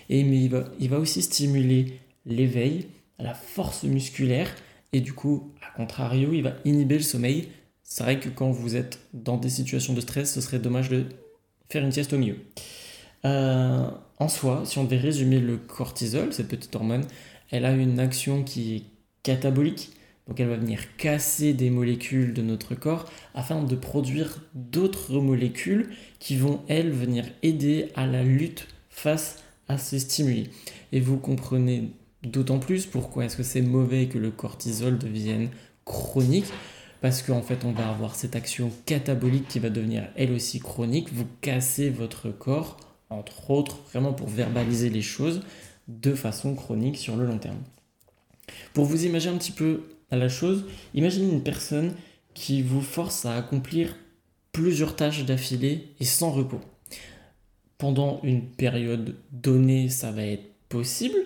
Et 0.09 0.25
mais 0.25 0.41
il 0.43 0.51
va, 0.51 0.65
il 0.81 0.89
va 0.89 0.99
aussi 0.99 1.23
stimuler 1.23 2.01
l'éveil, 2.25 2.87
la 3.19 3.35
force 3.35 3.85
musculaire 3.85 4.55
et 4.93 5.01
du 5.01 5.13
coup, 5.13 5.53
à 5.63 5.77
contrario, 5.77 6.33
il 6.33 6.43
va 6.43 6.55
inhiber 6.65 6.97
le 6.97 7.03
sommeil. 7.03 7.49
C'est 7.83 8.03
vrai 8.03 8.21
que 8.21 8.29
quand 8.29 8.51
vous 8.51 8.77
êtes 8.77 9.01
dans 9.13 9.37
des 9.37 9.51
situations 9.51 9.95
de 9.95 10.01
stress, 10.01 10.35
ce 10.35 10.41
serait 10.41 10.59
dommage 10.59 10.89
de 10.89 11.07
faire 11.69 11.85
une 11.85 11.93
sieste 11.93 12.13
au 12.13 12.19
milieu. 12.19 12.37
Euh, 13.25 13.91
en 14.19 14.29
soi, 14.29 14.63
si 14.65 14.79
on 14.79 14.85
devait 14.85 14.99
résumer 14.99 15.41
le 15.41 15.57
cortisol, 15.57 16.33
cette 16.33 16.49
petite 16.49 16.75
hormone, 16.75 17.05
elle 17.51 17.65
a 17.65 17.73
une 17.73 17.99
action 17.99 18.43
qui 18.45 18.77
est 18.77 18.83
catabolique, 19.23 19.91
donc 20.29 20.39
elle 20.41 20.49
va 20.49 20.57
venir 20.57 20.81
casser 20.99 21.55
des 21.55 21.71
molécules 21.71 22.35
de 22.35 22.43
notre 22.43 22.75
corps 22.75 23.07
afin 23.35 23.63
de 23.63 23.75
produire 23.75 24.43
d'autres 24.55 25.19
molécules 25.21 25.89
qui 26.19 26.37
vont, 26.37 26.61
elles, 26.69 26.93
venir 26.93 27.25
aider 27.43 27.89
à 27.97 28.07
la 28.07 28.23
lutte 28.23 28.69
face 28.91 29.43
à 29.69 29.79
ces 29.79 29.99
stimuli. 29.99 30.51
Et 30.93 31.01
vous 31.01 31.17
comprenez 31.17 31.93
d'autant 32.23 32.59
plus 32.59 32.85
pourquoi 32.85 33.25
est-ce 33.25 33.39
que 33.39 33.43
c'est 33.43 33.63
mauvais 33.63 34.07
que 34.07 34.19
le 34.19 34.31
cortisol 34.31 34.99
devienne 34.99 35.49
chronique 35.85 36.53
parce 37.01 37.23
qu'en 37.23 37.43
fait 37.43 37.65
on 37.65 37.73
va 37.73 37.89
avoir 37.89 38.15
cette 38.15 38.37
action 38.37 38.73
catabolique 38.85 39.49
qui 39.49 39.61
va 39.61 39.71
devenir 39.71 40.09
elle 40.17 40.33
aussi 40.33 40.59
chronique, 40.59 41.13
vous 41.13 41.27
cassez 41.41 41.91
votre 41.91 42.31
corps, 42.31 42.77
entre 43.09 43.51
autres, 43.51 43.79
vraiment 43.93 44.13
pour 44.13 44.29
verbaliser 44.29 44.91
les 44.91 45.03
choses 45.03 45.43
de 45.87 46.15
façon 46.15 46.55
chronique 46.55 46.97
sur 46.97 47.17
le 47.17 47.25
long 47.25 47.39
terme. 47.39 47.63
Pour 48.75 48.85
vous 48.85 49.07
imaginer 49.07 49.35
un 49.35 49.39
petit 49.39 49.53
peu 49.53 49.83
à 50.11 50.17
la 50.17 50.29
chose, 50.29 50.65
imaginez 50.95 51.33
une 51.33 51.43
personne 51.43 51.93
qui 52.35 52.63
vous 52.63 52.81
force 52.81 53.25
à 53.27 53.37
accomplir 53.37 53.97
plusieurs 54.53 54.97
tâches 54.97 55.25
d'affilée 55.25 55.95
et 56.01 56.05
sans 56.05 56.31
repos. 56.31 56.61
Pendant 57.79 58.21
une 58.23 58.43
période 58.43 59.17
donnée, 59.31 59.89
ça 59.89 60.11
va 60.11 60.25
être 60.25 60.51
possible, 60.69 61.19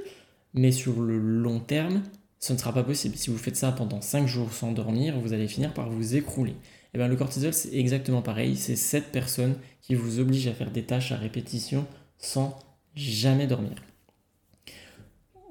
mais 0.55 0.73
sur 0.73 1.01
le 1.01 1.19
long 1.19 1.61
terme, 1.61 2.03
ce 2.39 2.53
ne 2.53 2.59
sera 2.59 2.73
pas 2.73 2.83
possible. 2.83 3.17
Si 3.17 3.31
vous 3.31 3.39
faites 3.39 3.57
ça 3.57 3.73
pendant 3.73 4.01
5 4.01 4.27
jours 4.27 4.53
sans 4.53 4.73
dormir, 4.73 5.19
vous 5.19 5.33
allez 5.33 5.49
finir 5.49 5.73
par 5.73 5.89
vous 5.89 6.17
écrouler. 6.17 6.53
Et 6.53 6.97
eh 6.97 6.99
bien 6.99 7.09
le 7.09 7.17
cortisol, 7.17 7.55
c'est 7.55 7.73
exactement 7.75 8.21
pareil. 8.21 8.57
C'est 8.57 8.77
cette 8.77 9.13
personne 9.13 9.55
qui 9.81 9.95
vous 9.95 10.19
oblige 10.21 10.47
à 10.49 10.53
faire 10.53 10.71
des 10.71 10.83
tâches 10.83 11.13
à 11.13 11.17
répétition 11.17 11.87
sans 12.19 12.59
jamais 12.95 13.47
dormir. 13.47 13.77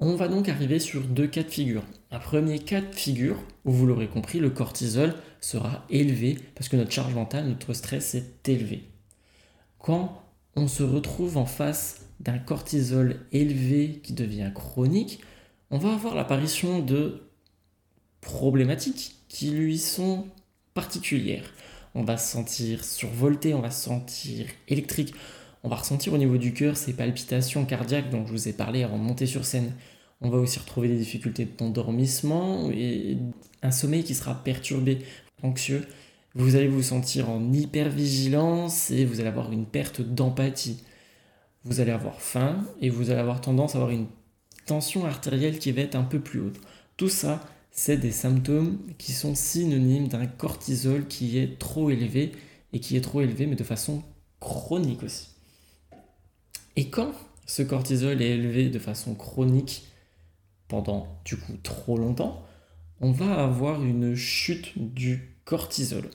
On 0.04 0.16
va 0.16 0.26
donc 0.26 0.48
arriver 0.48 0.80
sur 0.80 1.02
deux 1.02 1.28
cas 1.28 1.44
de 1.44 1.48
figure. 1.48 1.84
Un 2.10 2.18
premier 2.18 2.58
cas 2.58 2.80
de 2.80 2.92
figure 2.92 3.36
où 3.64 3.70
vous 3.70 3.86
l'aurez 3.86 4.08
compris, 4.08 4.40
le 4.40 4.50
cortisol 4.50 5.14
sera 5.40 5.86
élevé 5.90 6.40
parce 6.56 6.68
que 6.68 6.74
notre 6.74 6.90
charge 6.90 7.14
mentale, 7.14 7.46
notre 7.46 7.72
stress 7.72 8.16
est 8.16 8.48
élevé. 8.48 8.82
Quand 9.78 10.24
on 10.56 10.66
se 10.66 10.82
retrouve 10.82 11.36
en 11.36 11.46
face 11.46 12.00
d'un 12.18 12.38
cortisol 12.38 13.20
élevé 13.30 14.00
qui 14.02 14.12
devient 14.12 14.50
chronique, 14.52 15.20
on 15.70 15.78
va 15.78 15.92
avoir 15.92 16.16
l'apparition 16.16 16.80
de 16.80 17.22
problématiques 18.20 19.14
qui 19.28 19.52
lui 19.52 19.78
sont 19.78 20.26
particulières. 20.74 21.48
On 21.94 22.02
va 22.02 22.16
se 22.16 22.32
sentir 22.32 22.84
survolté, 22.84 23.54
on 23.54 23.60
va 23.60 23.70
se 23.70 23.84
sentir 23.84 24.46
électrique, 24.66 25.14
on 25.62 25.68
va 25.68 25.76
ressentir 25.76 26.12
au 26.12 26.18
niveau 26.18 26.38
du 26.38 26.52
cœur 26.52 26.76
ces 26.76 26.92
palpitations 26.92 27.64
cardiaques 27.64 28.10
dont 28.10 28.26
je 28.26 28.32
vous 28.32 28.48
ai 28.48 28.52
parlé 28.52 28.82
avant 28.82 28.98
de 28.98 29.04
monter 29.04 29.26
sur 29.26 29.44
scène. 29.44 29.72
On 30.24 30.30
va 30.30 30.38
aussi 30.38 30.60
retrouver 30.60 30.86
des 30.86 30.96
difficultés 30.96 31.46
d'endormissement 31.58 32.70
et 32.70 33.18
un 33.62 33.72
sommeil 33.72 34.04
qui 34.04 34.14
sera 34.14 34.34
perturbé, 34.34 34.98
anxieux. 35.42 35.86
Vous 36.34 36.54
allez 36.54 36.68
vous 36.68 36.82
sentir 36.82 37.28
en 37.28 37.52
hypervigilance 37.52 38.92
et 38.92 39.04
vous 39.04 39.18
allez 39.18 39.28
avoir 39.28 39.50
une 39.50 39.66
perte 39.66 40.00
d'empathie. 40.00 40.78
Vous 41.64 41.80
allez 41.80 41.90
avoir 41.90 42.20
faim 42.20 42.64
et 42.80 42.88
vous 42.88 43.10
allez 43.10 43.18
avoir 43.18 43.40
tendance 43.40 43.74
à 43.74 43.78
avoir 43.78 43.90
une 43.90 44.06
tension 44.64 45.04
artérielle 45.04 45.58
qui 45.58 45.72
va 45.72 45.82
être 45.82 45.96
un 45.96 46.04
peu 46.04 46.20
plus 46.20 46.40
haute. 46.40 46.60
Tout 46.96 47.08
ça, 47.08 47.40
c'est 47.72 47.96
des 47.96 48.12
symptômes 48.12 48.78
qui 48.98 49.12
sont 49.12 49.34
synonymes 49.34 50.06
d'un 50.06 50.26
cortisol 50.26 51.08
qui 51.08 51.38
est 51.38 51.58
trop 51.58 51.90
élevé 51.90 52.30
et 52.72 52.78
qui 52.78 52.96
est 52.96 53.00
trop 53.00 53.22
élevé 53.22 53.46
mais 53.46 53.56
de 53.56 53.64
façon 53.64 54.04
chronique 54.38 55.02
aussi. 55.02 55.30
Et 56.76 56.90
quand 56.90 57.12
ce 57.46 57.62
cortisol 57.62 58.22
est 58.22 58.30
élevé 58.30 58.70
de 58.70 58.78
façon 58.78 59.14
chronique 59.14 59.84
du 61.24 61.36
coup 61.36 61.56
trop 61.62 61.98
longtemps, 61.98 62.42
on 63.00 63.10
va 63.10 63.42
avoir 63.42 63.84
une 63.84 64.14
chute 64.14 64.72
du 64.76 65.36
cortisol. 65.44 66.08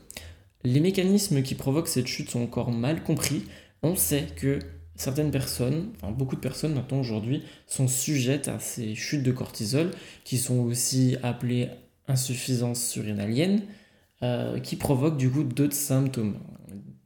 Les 0.63 0.79
mécanismes 0.79 1.43
qui 1.43 1.55
provoquent 1.55 1.87
cette 1.87 2.07
chute 2.07 2.29
sont 2.29 2.41
encore 2.41 2.71
mal 2.71 3.03
compris. 3.03 3.43
On 3.83 3.95
sait 3.95 4.27
que 4.35 4.59
certaines 4.95 5.31
personnes, 5.31 5.91
beaucoup 6.17 6.35
de 6.35 6.41
personnes 6.41 6.73
maintenant 6.73 6.99
aujourd'hui, 6.99 7.43
sont 7.67 7.87
sujettes 7.87 8.47
à 8.47 8.59
ces 8.59 8.95
chutes 8.95 9.23
de 9.23 9.31
cortisol 9.31 9.91
qui 10.23 10.37
sont 10.37 10.59
aussi 10.59 11.17
appelées 11.23 11.69
insuffisance 12.07 12.83
surrénalienne, 12.83 13.61
euh, 14.23 14.59
qui 14.59 14.75
provoquent 14.75 15.17
du 15.17 15.29
coup 15.29 15.43
d'autres 15.43 15.75
symptômes, 15.75 16.37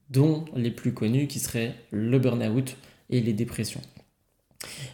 dont 0.09 0.45
les 0.55 0.71
plus 0.71 0.93
connus 0.93 1.27
qui 1.27 1.39
seraient 1.39 1.75
le 1.91 2.19
burn-out 2.19 2.77
et 3.09 3.19
les 3.19 3.33
dépressions. 3.33 3.81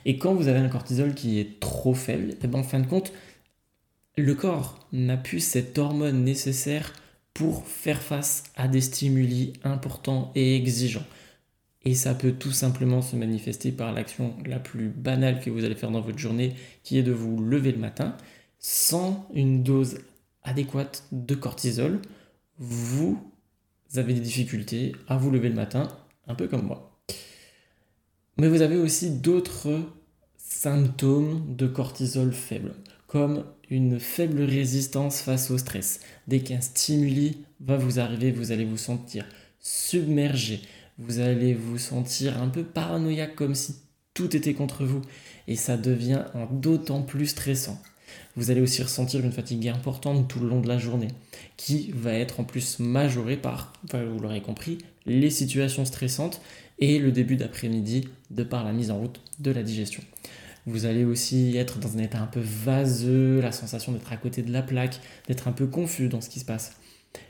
Et 0.05 0.17
quand 0.17 0.33
vous 0.33 0.47
avez 0.47 0.59
un 0.59 0.69
cortisol 0.69 1.13
qui 1.13 1.39
est 1.39 1.59
trop 1.59 1.93
faible, 1.93 2.36
eh 2.41 2.47
ben 2.47 2.59
en 2.59 2.63
fin 2.63 2.79
de 2.79 2.88
compte, 2.88 3.12
le 4.15 4.33
corps 4.33 4.88
n'a 4.93 5.17
plus 5.17 5.39
cette 5.39 5.77
hormone 5.77 6.24
nécessaire 6.24 6.93
pour 7.33 7.67
faire 7.67 8.01
face 8.01 8.43
à 8.55 8.67
des 8.67 8.81
stimuli 8.81 9.53
importants 9.63 10.31
et 10.33 10.55
exigeants. 10.55 11.05
Et 11.86 11.93
ça 11.93 12.15
peut 12.15 12.31
tout 12.31 12.51
simplement 12.51 13.01
se 13.01 13.15
manifester 13.15 13.71
par 13.71 13.93
l'action 13.93 14.36
la 14.45 14.59
plus 14.59 14.89
banale 14.89 15.39
que 15.39 15.50
vous 15.50 15.63
allez 15.63 15.75
faire 15.75 15.91
dans 15.91 16.01
votre 16.01 16.17
journée, 16.17 16.55
qui 16.83 16.97
est 16.97 17.03
de 17.03 17.12
vous 17.12 17.41
lever 17.41 17.71
le 17.71 17.77
matin 17.77 18.17
sans 18.59 19.27
une 19.33 19.63
dose 19.63 20.00
adéquate 20.43 21.03
de 21.12 21.36
cortisol. 21.36 22.01
Vous 22.57 23.21
avez 23.95 24.13
des 24.13 24.19
difficultés 24.19 24.93
à 25.07 25.17
vous 25.17 25.29
lever 25.29 25.50
le 25.50 25.55
matin, 25.55 25.88
un 26.27 26.36
peu 26.36 26.47
comme 26.47 26.65
moi. 26.65 26.87
Mais 28.38 28.48
vous 28.48 28.62
avez 28.62 28.77
aussi 28.77 29.10
d'autres 29.10 29.82
symptômes 30.38 31.56
de 31.56 31.67
cortisol 31.67 32.32
faible, 32.32 32.75
comme 33.08 33.44
une 33.70 34.00
faible 34.00 34.41
résistance 34.41 35.22
face 35.22 35.51
au 35.51 35.58
stress. 35.58 36.00
Dès 36.27 36.39
qu'un 36.39 36.62
stimuli 36.62 37.46
va 37.60 37.77
vous 37.77 38.00
arriver, 38.00 38.32
vous 38.32 38.51
allez 38.51 38.65
vous 38.65 38.77
sentir 38.77 39.25
submergé, 39.60 40.62
vous 41.00 41.20
allez 41.20 41.53
vous 41.53 41.77
sentir 41.77 42.41
un 42.41 42.48
peu 42.48 42.63
paranoïaque 42.63 43.36
comme 43.36 43.56
si 43.56 43.75
tout 44.13 44.36
était 44.36 44.53
contre 44.53 44.86
vous 44.86 45.01
et 45.48 45.56
ça 45.56 45.77
devient 45.77 46.25
d'autant 46.51 47.01
plus 47.01 47.27
stressant. 47.27 47.82
Vous 48.36 48.51
allez 48.51 48.62
aussi 48.62 48.82
ressentir 48.82 49.24
une 49.24 49.32
fatigue 49.32 49.67
importante 49.67 50.27
tout 50.27 50.39
le 50.39 50.48
long 50.48 50.62
de 50.62 50.67
la 50.67 50.77
journée 50.77 51.10
qui 51.58 51.91
va 51.94 52.13
être 52.13 52.39
en 52.39 52.44
plus 52.44 52.79
majorée 52.79 53.38
par, 53.38 53.74
vous 53.91 54.20
l'aurez 54.20 54.41
compris, 54.41 54.77
les 55.06 55.29
situations 55.29 55.86
stressantes 55.86 56.41
et 56.79 57.00
le 57.00 57.12
début 57.12 57.36
d'après-midi 57.36 58.07
de 58.29 58.43
par 58.43 58.63
la 58.63 58.74
mise 58.74 58.91
en 58.91 59.00
route 59.00 59.22
de 59.39 59.51
la 59.51 59.63
digestion. 59.63 60.03
Vous 60.65 60.86
allez 60.86 61.05
aussi 61.05 61.55
être 61.55 61.79
dans 61.79 61.96
un 61.96 62.00
état 62.00 62.19
un 62.19 62.27
peu 62.27 62.41
vaseux, 62.41 63.39
la 63.39 63.53
sensation 63.53 63.93
d'être 63.93 64.12
à 64.12 64.17
côté 64.17 64.41
de 64.41 64.51
la 64.51 64.62
plaque, 64.62 65.00
d'être 65.27 65.48
un 65.48 65.53
peu 65.53 65.65
confus 65.65 66.10
dans 66.10 66.19
ce 66.19 66.29
qui 66.29 66.39
se 66.39 66.46
passe. 66.46 66.75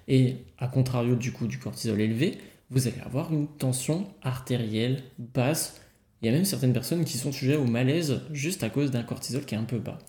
Et 0.07 0.37
à 0.57 0.67
contrario 0.67 1.15
du 1.15 1.31
coup 1.31 1.47
du 1.47 1.59
cortisol 1.59 2.01
élevé, 2.01 2.39
vous 2.71 2.87
allez 2.87 2.99
avoir 3.05 3.31
une 3.31 3.47
tension 3.47 4.07
artérielle 4.23 5.03
basse. 5.19 5.79
Il 6.21 6.25
y 6.25 6.29
a 6.29 6.31
même 6.31 6.45
certaines 6.45 6.73
personnes 6.73 7.05
qui 7.05 7.17
sont 7.17 7.31
sujettes 7.31 7.59
au 7.59 7.65
malaise 7.65 8.21
juste 8.31 8.63
à 8.63 8.69
cause 8.69 8.89
d'un 8.89 9.03
cortisol 9.03 9.45
qui 9.45 9.53
est 9.53 9.57
un 9.57 9.63
peu 9.63 9.77
bas. 9.77 9.99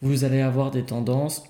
Vous 0.00 0.24
allez 0.24 0.40
avoir 0.40 0.70
des 0.70 0.84
tendances 0.84 1.44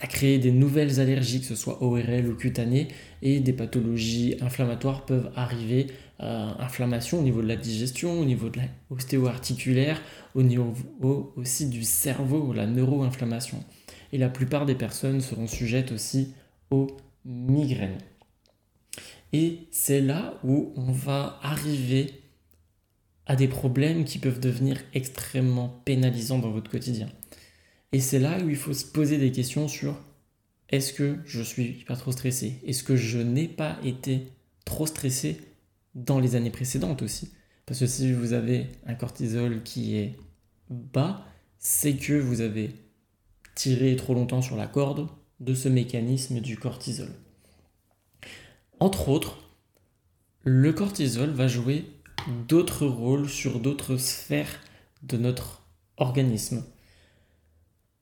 à 0.00 0.06
créer 0.06 0.38
des 0.38 0.52
nouvelles 0.52 1.00
allergies, 1.00 1.40
que 1.40 1.46
ce 1.46 1.54
soit 1.54 1.82
ORL 1.82 2.26
ou 2.26 2.34
cutanées, 2.34 2.88
et 3.22 3.40
des 3.40 3.52
pathologies 3.52 4.36
inflammatoires 4.40 5.04
peuvent 5.06 5.30
arriver, 5.36 5.86
euh, 6.22 6.52
inflammation 6.58 7.18
au 7.18 7.22
niveau 7.22 7.42
de 7.42 7.48
la 7.48 7.56
digestion, 7.56 8.20
au 8.20 8.24
niveau 8.24 8.48
de 8.48 8.60
l'ostéo-articulaire, 8.90 10.00
au 10.34 10.42
niveau 10.42 11.32
aussi 11.36 11.68
du 11.68 11.82
cerveau, 11.82 12.52
la 12.52 12.66
neuroinflammation. 12.66 13.64
Et 14.12 14.18
la 14.18 14.28
plupart 14.28 14.66
des 14.66 14.74
personnes 14.74 15.20
seront 15.20 15.48
sujettes 15.48 15.92
aussi 15.92 16.34
aux 16.70 16.96
migraines. 17.24 17.98
Et 19.32 19.66
c'est 19.70 20.00
là 20.00 20.38
où 20.44 20.72
on 20.76 20.92
va 20.92 21.38
arriver 21.42 22.12
à 23.26 23.36
des 23.36 23.48
problèmes 23.48 24.04
qui 24.04 24.18
peuvent 24.18 24.40
devenir 24.40 24.78
extrêmement 24.94 25.80
pénalisants 25.84 26.38
dans 26.38 26.50
votre 26.50 26.70
quotidien. 26.70 27.08
Et 27.92 28.00
c'est 28.00 28.18
là 28.18 28.38
où 28.42 28.48
il 28.48 28.56
faut 28.56 28.74
se 28.74 28.84
poser 28.84 29.18
des 29.18 29.32
questions 29.32 29.68
sur 29.68 29.96
est-ce 30.68 30.92
que 30.92 31.18
je 31.24 31.42
suis 31.42 31.84
pas 31.86 31.96
trop 31.96 32.12
stressé? 32.12 32.60
Est-ce 32.66 32.82
que 32.82 32.96
je 32.96 33.18
n'ai 33.18 33.48
pas 33.48 33.78
été 33.84 34.28
trop 34.64 34.86
stressé? 34.86 35.38
Dans 35.94 36.18
les 36.18 36.34
années 36.34 36.50
précédentes 36.50 37.02
aussi 37.02 37.32
Parce 37.66 37.80
que 37.80 37.86
si 37.86 38.12
vous 38.12 38.32
avez 38.32 38.68
un 38.86 38.94
cortisol 38.94 39.62
qui 39.62 39.96
est 39.96 40.16
bas, 40.70 41.24
c'est 41.58 41.96
que 41.96 42.14
vous 42.14 42.40
avez 42.40 42.74
tiré 43.54 43.94
trop 43.96 44.14
longtemps 44.14 44.42
sur 44.42 44.56
la 44.56 44.66
corde 44.66 45.08
de 45.40 45.54
ce 45.54 45.68
mécanisme 45.68 46.40
du 46.40 46.56
cortisol. 46.56 47.10
Entre 48.80 49.08
autres, 49.08 49.38
le 50.44 50.72
cortisol 50.72 51.30
va 51.30 51.46
jouer 51.46 51.84
d'autres 52.48 52.86
rôles 52.86 53.28
sur 53.28 53.60
d'autres 53.60 53.96
sphères 53.96 54.60
de 55.02 55.16
notre 55.16 55.62
organisme. 55.96 56.64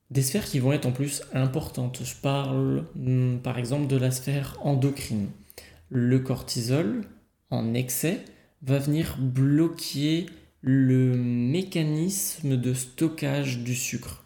Des 0.09 0.21
sphères 0.21 0.45
qui 0.45 0.59
vont 0.59 0.73
être 0.73 0.85
en 0.85 0.91
plus 0.91 1.23
importantes. 1.33 2.01
Je 2.03 2.15
parle 2.15 2.85
hmm, 2.95 3.37
par 3.37 3.57
exemple 3.57 3.87
de 3.87 3.95
la 3.95 4.11
sphère 4.11 4.57
endocrine. 4.61 5.29
Le 5.89 6.19
cortisol 6.19 7.05
en 7.51 7.73
excès 7.73 8.23
va 8.63 8.79
venir 8.79 9.17
bloquer 9.19 10.25
le 10.61 11.15
mécanisme 11.15 12.57
de 12.57 12.73
stockage 12.73 13.59
du 13.59 13.75
sucre. 13.75 14.23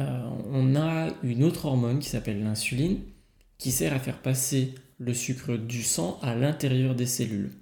Euh, 0.00 0.28
on 0.52 0.76
a 0.76 1.08
une 1.22 1.44
autre 1.44 1.66
hormone 1.66 1.98
qui 1.98 2.08
s'appelle 2.08 2.42
l'insuline 2.42 3.00
qui 3.58 3.72
sert 3.72 3.92
à 3.92 3.98
faire 3.98 4.18
passer 4.18 4.74
le 4.98 5.12
sucre 5.14 5.56
du 5.56 5.82
sang 5.82 6.18
à 6.22 6.34
l'intérieur 6.34 6.94
des 6.94 7.06
cellules. 7.06 7.52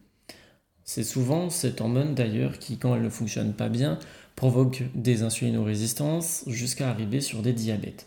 C'est 0.85 1.05
souvent 1.05 1.51
cette 1.51 1.81
hormone 1.81 2.15
d'ailleurs 2.15 2.59
qui, 2.59 2.79
quand 2.79 2.95
elle 2.95 3.03
ne 3.03 3.09
fonctionne 3.09 3.55
pas 3.55 3.69
bien, 3.69 3.99
provoque 4.37 4.85
des 4.95 5.23
insulinorésistances 5.23 6.45
jusqu'à 6.47 6.91
arriver 6.91 7.21
sur 7.21 7.43
des 7.43 7.53
diabètes. 7.53 8.07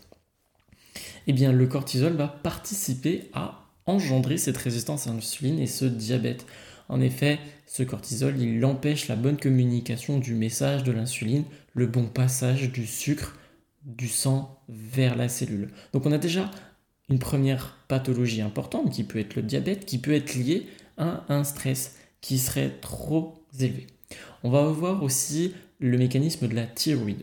Eh 1.26 1.32
bien, 1.32 1.52
le 1.52 1.66
cortisol 1.66 2.14
va 2.14 2.28
participer 2.28 3.28
à 3.34 3.69
engendrer 3.90 4.38
cette 4.38 4.56
résistance 4.56 5.06
à 5.06 5.12
l'insuline 5.12 5.58
et 5.58 5.66
ce 5.66 5.84
diabète. 5.84 6.46
En 6.88 7.00
effet, 7.00 7.38
ce 7.66 7.82
cortisol, 7.82 8.40
il 8.40 8.64
empêche 8.64 9.08
la 9.08 9.16
bonne 9.16 9.36
communication 9.36 10.18
du 10.18 10.34
message 10.34 10.82
de 10.82 10.92
l'insuline, 10.92 11.44
le 11.74 11.86
bon 11.86 12.06
passage 12.06 12.70
du 12.72 12.86
sucre 12.86 13.36
du 13.84 14.08
sang 14.08 14.60
vers 14.68 15.16
la 15.16 15.28
cellule. 15.28 15.68
Donc 15.92 16.06
on 16.06 16.12
a 16.12 16.18
déjà 16.18 16.50
une 17.08 17.18
première 17.18 17.76
pathologie 17.88 18.40
importante 18.40 18.92
qui 18.92 19.04
peut 19.04 19.18
être 19.18 19.36
le 19.36 19.42
diabète, 19.42 19.86
qui 19.86 19.98
peut 19.98 20.12
être 20.12 20.34
liée 20.34 20.66
à 20.96 21.24
un 21.28 21.44
stress 21.44 21.96
qui 22.20 22.38
serait 22.38 22.78
trop 22.80 23.44
élevé. 23.58 23.86
On 24.42 24.50
va 24.50 24.64
voir 24.64 25.02
aussi 25.02 25.54
le 25.78 25.98
mécanisme 25.98 26.46
de 26.46 26.54
la 26.54 26.66
thyroïde. 26.66 27.22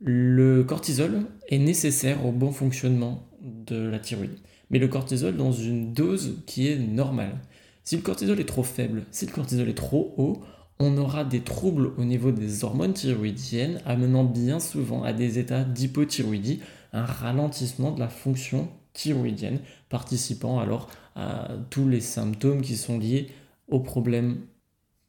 Le 0.00 0.62
cortisol 0.62 1.26
est 1.48 1.58
nécessaire 1.58 2.24
au 2.24 2.32
bon 2.32 2.52
fonctionnement 2.52 3.26
de 3.40 3.76
la 3.76 3.98
thyroïde, 3.98 4.38
mais 4.70 4.78
le 4.78 4.88
cortisol 4.88 5.36
dans 5.36 5.52
une 5.52 5.92
dose 5.92 6.36
qui 6.46 6.68
est 6.68 6.78
normale. 6.78 7.38
Si 7.84 7.96
le 7.96 8.02
cortisol 8.02 8.38
est 8.40 8.44
trop 8.44 8.62
faible, 8.62 9.04
si 9.10 9.26
le 9.26 9.32
cortisol 9.32 9.68
est 9.68 9.74
trop 9.74 10.14
haut, 10.18 10.42
on 10.78 10.96
aura 10.96 11.24
des 11.24 11.40
troubles 11.40 11.92
au 11.96 12.04
niveau 12.04 12.30
des 12.30 12.64
hormones 12.64 12.92
thyroïdiennes, 12.92 13.80
amenant 13.84 14.24
bien 14.24 14.60
souvent 14.60 15.02
à 15.02 15.12
des 15.12 15.38
états 15.38 15.64
d'hypothyroïdie, 15.64 16.60
un 16.92 17.04
ralentissement 17.04 17.90
de 17.90 18.00
la 18.00 18.08
fonction 18.08 18.68
thyroïdienne, 18.92 19.60
participant 19.88 20.60
alors 20.60 20.88
à 21.16 21.48
tous 21.70 21.88
les 21.88 22.00
symptômes 22.00 22.62
qui 22.62 22.76
sont 22.76 22.98
liés 22.98 23.28
aux 23.68 23.80
problèmes 23.80 24.38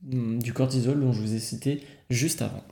mm, 0.03 0.39
du 0.39 0.53
cortisol 0.53 0.99
dont 0.99 1.13
je 1.13 1.21
vous 1.21 1.35
ai 1.35 1.39
cité 1.39 1.83
juste 2.09 2.41
avant. 2.41 2.63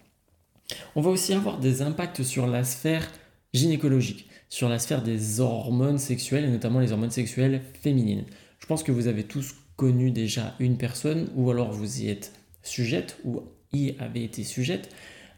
On 0.96 1.02
va 1.02 1.12
aussi 1.12 1.34
avoir 1.34 1.60
des 1.60 1.82
impacts 1.82 2.24
sur 2.24 2.48
la 2.48 2.64
sphère 2.64 3.08
gynécologique, 3.54 4.27
sur 4.50 4.70
la 4.70 4.80
sphère 4.80 5.04
des 5.04 5.40
hormones 5.40 5.98
sexuelles 5.98 6.46
et 6.46 6.50
notamment 6.50 6.80
les 6.80 6.92
hormones 6.92 7.12
sexuelles 7.12 7.62
féminines. 7.82 8.26
Je 8.60 8.66
pense 8.66 8.84
que 8.84 8.92
vous 8.92 9.08
avez 9.08 9.24
tous 9.24 9.56
connu 9.76 10.12
déjà 10.12 10.56
une 10.60 10.78
personne 10.78 11.30
ou 11.36 11.52
alors 11.52 11.72
vous 11.72 12.02
y 12.02 12.10
êtes 12.10 12.34
sujette 12.64 13.18
ou 13.24 13.44
y 13.74 13.94
avez 14.00 14.24
été 14.24 14.44
sujette. 14.44 14.90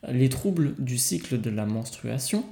Les 0.08 0.30
troubles 0.30 0.76
du 0.80 0.98
cycle 0.98 1.42
de 1.42 1.50
la 1.50 1.66
menstruation 1.66 2.46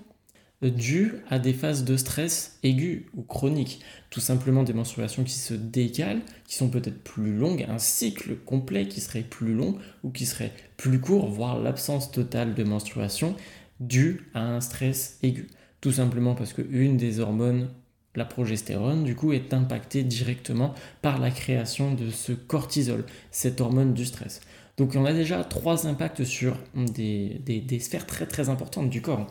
dus 0.62 1.14
à 1.30 1.38
des 1.38 1.54
phases 1.54 1.84
de 1.84 1.96
stress 1.98 2.58
aigus 2.64 3.06
ou 3.16 3.22
chroniques. 3.22 3.82
Tout 4.10 4.20
simplement 4.20 4.64
des 4.64 4.74
menstruations 4.74 5.24
qui 5.24 5.36
se 5.36 5.54
décalent, 5.54 6.22
qui 6.48 6.56
sont 6.56 6.70
peut-être 6.70 7.04
plus 7.04 7.36
longues, 7.36 7.66
un 7.70 7.78
cycle 7.78 8.36
complet 8.36 8.88
qui 8.88 9.02
serait 9.02 9.22
plus 9.22 9.54
long 9.54 9.78
ou 10.04 10.10
qui 10.10 10.26
serait 10.26 10.54
plus 10.76 11.00
court, 11.00 11.30
voire 11.30 11.60
l'absence 11.60 12.12
totale 12.12 12.56
de 12.56 12.64
menstruation 12.64 13.36
due 13.80 14.30
à 14.34 14.42
un 14.42 14.62
stress 14.62 15.20
aigu. 15.22 15.48
Tout 15.88 15.94
simplement 15.94 16.36
parce 16.36 16.52
qu'une 16.52 16.98
des 16.98 17.22
hormones, 17.22 17.70
la 18.14 18.26
progestérone, 18.26 19.06
du 19.06 19.16
coup, 19.16 19.32
est 19.32 19.54
impactée 19.54 20.04
directement 20.04 20.74
par 21.02 21.18
la 21.18 21.32
création 21.32 21.94
de 21.94 22.10
ce 22.10 22.34
cortisol, 22.34 23.06
cette 23.32 23.62
hormone 23.62 23.94
du 23.94 24.04
stress. 24.04 24.42
Donc 24.76 24.96
on 24.96 25.06
a 25.06 25.14
déjà 25.14 25.46
trois 25.46 25.88
impacts 25.88 26.26
sur 26.26 26.58
des, 26.76 27.40
des 27.46 27.80
sphères 27.80 28.06
très 28.06 28.26
très 28.26 28.50
importantes 28.50 28.90
du 28.90 29.02
corps. 29.02 29.28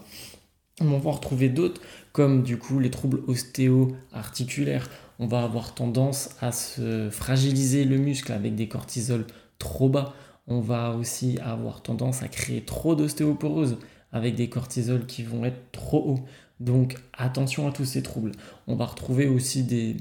On 0.81 0.97
va 0.97 1.11
en 1.11 1.13
retrouver 1.13 1.51
d'autres, 1.51 1.83
comme 2.13 2.43
du 2.43 2.57
coup 2.57 2.79
les 2.79 2.91
troubles 2.91 3.21
ostéo-articulaires. 3.27 4.89
On 5.19 5.27
va 5.27 5.43
avoir 5.43 5.75
tendance 5.75 6.31
à 6.41 6.53
se 6.53 7.11
fragiliser 7.11 7.85
le 7.85 7.99
muscle 7.99 8.33
avec 8.33 8.55
des 8.55 8.69
cortisols 8.69 9.27
trop 9.59 9.91
bas. 9.91 10.15
On 10.47 10.61
va 10.61 10.97
aussi 10.97 11.39
avoir 11.45 11.83
tendance 11.83 12.23
à 12.23 12.29
créer 12.29 12.65
trop 12.65 12.95
d'ostéoporose 12.95 13.77
avec 14.13 14.35
des 14.35 14.49
cortisols 14.49 15.07
qui 15.07 15.23
vont 15.23 15.45
être 15.45 15.71
trop 15.73 16.13
hauts. 16.13 16.25
Donc 16.61 16.97
attention 17.13 17.69
à 17.69 17.73
tous 17.73 17.85
ces 17.85 18.03
troubles. 18.03 18.33
On 18.67 18.77
va 18.77 18.87
retrouver 18.87 19.27
aussi 19.27 19.63
des, 19.63 19.97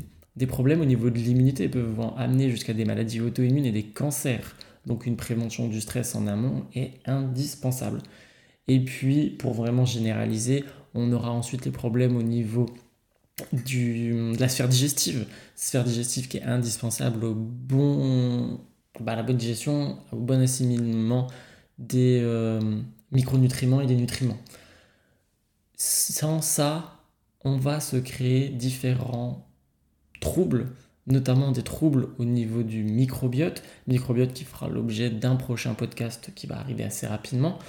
problèmes 0.47 0.81
au 0.81 0.85
niveau 0.85 1.09
de 1.09 1.17
l'immunité, 1.17 1.67
peuvent 1.67 2.00
amener 2.17 2.50
jusqu'à 2.50 2.74
des 2.74 2.85
maladies 2.85 3.21
auto-immunes 3.21 3.65
et 3.65 3.71
des 3.71 3.83
cancers. 3.83 4.55
Donc 4.85 5.05
une 5.05 5.15
prévention 5.15 5.67
du 5.67 5.81
stress 5.81 6.15
en 6.15 6.27
amont 6.27 6.65
est 6.74 7.00
indispensable. 7.05 8.01
Et 8.67 8.79
puis, 8.79 9.29
pour 9.29 9.53
vraiment 9.53 9.85
généraliser, 9.85 10.63
on 10.93 11.12
aura 11.12 11.31
ensuite 11.31 11.65
les 11.65 11.71
problèmes 11.71 12.15
au 12.17 12.24
niveau 12.24 12.67
de 13.51 14.39
la 14.39 14.47
sphère 14.47 14.69
digestive. 14.69 15.27
Sphère 15.55 15.83
digestive 15.83 16.27
qui 16.27 16.38
est 16.38 16.43
indispensable 16.43 17.25
au 17.25 17.35
bon, 17.35 18.59
bah, 19.00 19.15
la 19.15 19.24
bonne 19.24 19.38
digestion, 19.38 19.97
au 20.12 20.17
bon 20.17 20.41
assimilement 20.41 21.27
des 21.77 22.19
euh, 22.24 22.59
micronutriments 23.12 23.81
et 23.81 23.88
des 23.88 23.95
nutriments. 23.95 24.38
Sans 25.77 26.41
ça, 26.41 27.01
on 27.44 27.58
va 27.58 27.79
se 27.79 27.98
créer 27.98 28.50
différents 28.50 29.48
troubles, 30.22 30.67
notamment 31.08 31.51
des 31.51 31.63
troubles 31.63 32.10
au 32.17 32.25
niveau 32.25 32.63
du 32.63 32.84
microbiote, 32.84 33.62
microbiote 33.88 34.34
qui 34.34 34.44
fera 34.44 34.67
l'objet 34.70 35.10
d'un 35.10 35.36
prochain 35.36 35.74
podcast 35.74 36.32
qui 36.34 36.48
va 36.48 36.58
arriver 36.58 36.84
assez 36.84 37.08
rapidement 37.08 37.60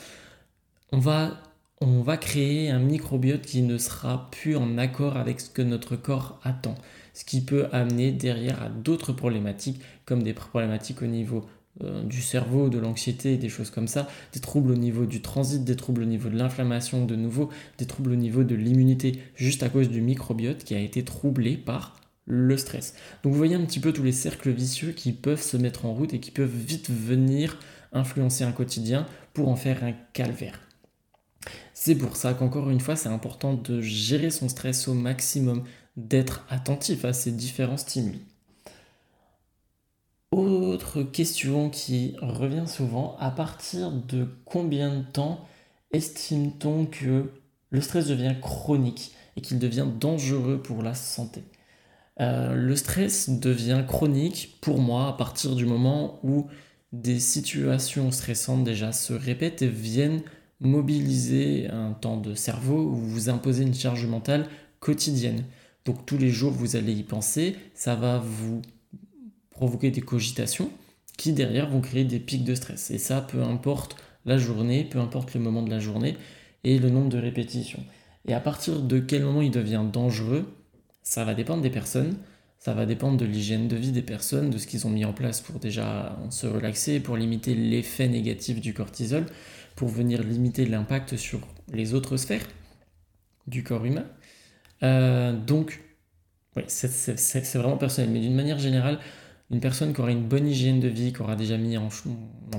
on 0.93 0.99
va, 0.99 1.43
on 1.81 2.03
va 2.03 2.17
créer 2.17 2.71
un 2.71 2.79
microbiote 2.79 3.43
qui 3.43 3.63
ne 3.63 3.79
sera 3.79 4.31
plus 4.31 4.57
en 4.57 4.79
accord 4.79 5.17
avec 5.17 5.41
ce 5.41 5.51
que 5.51 5.63
notre 5.63 5.97
corps 5.97 6.41
attend. 6.43 6.75
Ce 7.15 7.25
qui 7.25 7.41
peut 7.41 7.67
amener 7.73 8.13
derrière 8.13 8.63
à 8.63 8.69
d'autres 8.69 9.13
problématiques, 9.13 9.81
comme 10.05 10.23
des 10.23 10.35
problématiques 10.35 11.03
au 11.03 11.07
niveau 11.07 11.47
euh, 11.83 12.03
du 12.05 12.23
cerveau, 12.23 12.69
de 12.69 12.79
l'anxiété, 12.79 13.37
des 13.37 13.49
choses 13.49 13.71
comme 13.71 13.89
ça, 13.89 14.09
des 14.33 14.41
troubles 14.41 14.71
au 14.71 14.77
niveau 14.77 15.05
du 15.05 15.21
transit, 15.21 15.63
des 15.63 15.77
troubles 15.77 16.03
au 16.03 16.07
niveau 16.07 16.29
de 16.29 16.37
l'inflammation 16.37 17.05
de 17.05 17.17
nouveau, 17.17 17.51
des 17.79 17.87
troubles 17.87 18.13
au 18.13 18.17
niveau 18.17 18.45
de 18.45 18.55
l'immunité, 18.55 19.21
juste 19.35 19.63
à 19.63 19.69
cause 19.69 19.91
du 19.91 20.01
microbiote 20.01 20.65
qui 20.65 20.75
a 20.75 20.81
été 20.81 21.05
troublé 21.05 21.57
par 21.57 21.97
le 22.25 22.57
stress. 22.57 22.95
Donc 23.23 23.33
vous 23.33 23.39
voyez 23.39 23.55
un 23.55 23.65
petit 23.65 23.81
peu 23.81 23.93
tous 23.93 24.03
les 24.03 24.13
cercles 24.13 24.51
vicieux 24.51 24.93
qui 24.93 25.13
peuvent 25.13 25.43
se 25.43 25.57
mettre 25.57 25.85
en 25.87 25.93
route 25.93 26.15
et 26.15 26.21
qui 26.21 26.31
peuvent 26.31 26.57
vite 26.57 26.91
venir 26.91 27.59
influencer 27.93 28.45
un 28.45 28.53
quotidien 28.53 29.07
pour 29.33 29.49
en 29.49 29.57
faire 29.57 29.85
un 29.85 29.93
calvaire. 30.13 30.61
C'est 31.75 31.95
pour 31.95 32.17
ça 32.17 32.35
qu'encore 32.35 32.71
une 32.71 32.81
fois, 32.81 32.97
c'est 32.97 33.09
important 33.09 33.55
de 33.55 33.81
gérer 33.81 34.31
son 34.31 34.49
stress 34.49 34.89
au 34.89 34.95
maximum, 34.95 35.65
d'être 35.97 36.45
attentif 36.49 37.05
à 37.05 37.13
ces 37.13 37.33
différents 37.33 37.77
stimuli. 37.77 38.23
Autre 40.33 41.03
question 41.03 41.71
qui 41.71 42.17
revient 42.21 42.67
souvent, 42.67 43.17
à 43.19 43.31
partir 43.31 43.91
de 43.93 44.29
combien 44.45 44.99
de 44.99 45.03
temps 45.03 45.47
estime-t-on 45.93 46.87
que 46.87 47.33
le 47.71 47.81
stress 47.81 48.07
devient 48.09 48.35
chronique 48.41 49.13
et 49.37 49.41
qu'il 49.41 49.59
devient 49.59 49.87
dangereux 49.99 50.61
pour 50.63 50.83
la 50.83 50.95
santé? 50.95 51.45
Euh, 52.21 52.55
Le 52.55 52.77
stress 52.77 53.31
devient 53.31 53.85
chronique 53.87 54.59
pour 54.61 54.79
moi 54.79 55.09
à 55.09 55.13
partir 55.13 55.55
du 55.55 55.65
moment 55.67 56.19
où 56.23 56.49
des 56.93 57.21
situations 57.21 58.11
stressantes 58.11 58.65
déjà 58.65 58.93
se 58.93 59.13
répètent 59.13 59.63
et 59.63 59.69
viennent 59.69 60.23
mobiliser 60.61 61.69
un 61.69 61.93
temps 61.93 62.17
de 62.17 62.35
cerveau 62.35 62.83
ou 62.83 62.97
vous 62.97 63.29
imposer 63.29 63.63
une 63.65 63.75
charge 63.75 64.07
mentale 64.07 64.49
quotidienne. 64.81 65.45
Donc 65.85 66.07
tous 66.07 66.19
les 66.19 66.31
jours, 66.31 66.53
vous 66.53 66.77
allez 66.77 66.93
y 66.93 67.03
penser, 67.05 67.57
ça 67.75 67.95
va 67.95 68.19
vous 68.19 68.63
provoquer 69.57 69.91
des 69.91 70.01
cogitations 70.01 70.71
qui 71.17 71.33
derrière 71.33 71.69
vont 71.69 71.81
créer 71.81 72.05
des 72.05 72.21
pics 72.21 72.45
de 72.45 72.55
stress. 72.55 72.91
Et 72.91 72.99
ça, 72.99 73.21
peu 73.21 73.43
importe 73.43 73.97
la 74.25 74.39
journée, 74.39 74.85
peu 74.85 74.99
importe 74.99 75.35
le 75.35 75.41
moment 75.41 75.63
de 75.63 75.71
la 75.71 75.79
journée 75.79 76.17
et 76.65 76.79
le 76.79 76.91
nombre 76.91 77.09
de 77.09 77.19
répétitions. 77.19 77.83
Et 78.27 78.35
à 78.35 78.41
partir 78.41 78.81
de 78.81 78.99
quel 78.99 79.23
moment 79.25 79.43
il 79.43 79.51
devient 79.51 79.85
dangereux, 79.91 80.53
ça 81.03 81.25
va 81.25 81.35
dépendre 81.35 81.63
des 81.63 81.71
personnes, 81.71 82.17
ça 82.59 82.75
va 82.75 82.87
dépendre 82.87 83.17
de 83.17 83.25
l'hygiène 83.25 83.69
de 83.69 83.77
vie 83.77 83.93
des 83.93 84.03
personnes, 84.03 84.51
de 84.51 84.59
ce 84.59 84.67
qu'ils 84.67 84.87
ont 84.87 84.91
mis 84.91 85.05
en 85.05 85.13
place 85.13 85.41
pour 85.41 85.61
déjà 85.61 86.19
se 86.31 86.47
relaxer, 86.47 87.01
pour 87.01 87.17
limiter 87.17 87.55
l'effet 87.55 88.09
négatif 88.09 88.61
du 88.61 88.75
cortisol 88.75 89.27
pour 89.77 89.89
venir 89.89 90.23
limiter 90.23 90.67
l'impact 90.67 91.17
sur 91.17 91.39
les 91.73 91.95
autres 91.95 92.17
sphères 92.17 92.49
du 93.47 93.63
corps 93.63 93.85
humain. 93.85 94.07
Euh, 94.83 95.33
donc, 95.33 95.83
ouais, 96.57 96.65
c'est 96.67 97.59
vraiment 97.59 97.77
personnel. 97.77 98.11
Mais 98.11 98.21
d'une 98.21 98.35
manière 98.35 98.59
générale, 98.59 98.99
une 99.51 99.61
personne 99.61 99.93
qui 99.93 100.01
aura 100.01 100.11
une 100.11 100.27
bonne 100.27 100.47
hygiène 100.47 100.81
de 100.81 100.89
vie, 100.89 101.13
qui 101.13 101.23
aura 101.23 101.37
déjà 101.37 101.57
mis 101.57 101.77
en, 101.77 101.89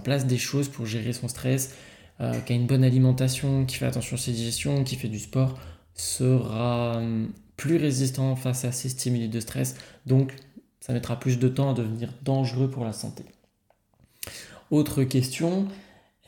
place 0.03 0.25
des 0.25 0.37
choses 0.37 0.69
pour 0.69 0.85
gérer 0.85 1.13
son 1.13 1.27
stress, 1.27 1.75
euh, 2.21 2.39
qui 2.41 2.53
a 2.53 2.55
une 2.55 2.67
bonne 2.67 2.83
alimentation, 2.83 3.65
qui 3.65 3.75
fait 3.75 3.85
attention 3.85 4.15
à 4.15 4.19
ses 4.19 4.31
digestions, 4.31 4.83
qui 4.83 4.95
fait 4.95 5.09
du 5.09 5.19
sport, 5.19 5.59
sera 5.93 6.97
hum, 6.97 7.31
plus 7.57 7.77
résistant 7.77 8.35
face 8.35 8.63
à 8.65 8.71
ces 8.71 8.89
stimuli 8.89 9.27
de 9.27 9.39
stress. 9.39 9.75
Donc, 10.05 10.33
ça 10.79 10.93
mettra 10.93 11.19
plus 11.19 11.39
de 11.39 11.47
temps 11.49 11.71
à 11.71 11.73
devenir 11.73 12.13
dangereux 12.23 12.69
pour 12.69 12.85
la 12.85 12.93
santé. 12.93 13.25
Autre 14.71 15.03
question, 15.03 15.67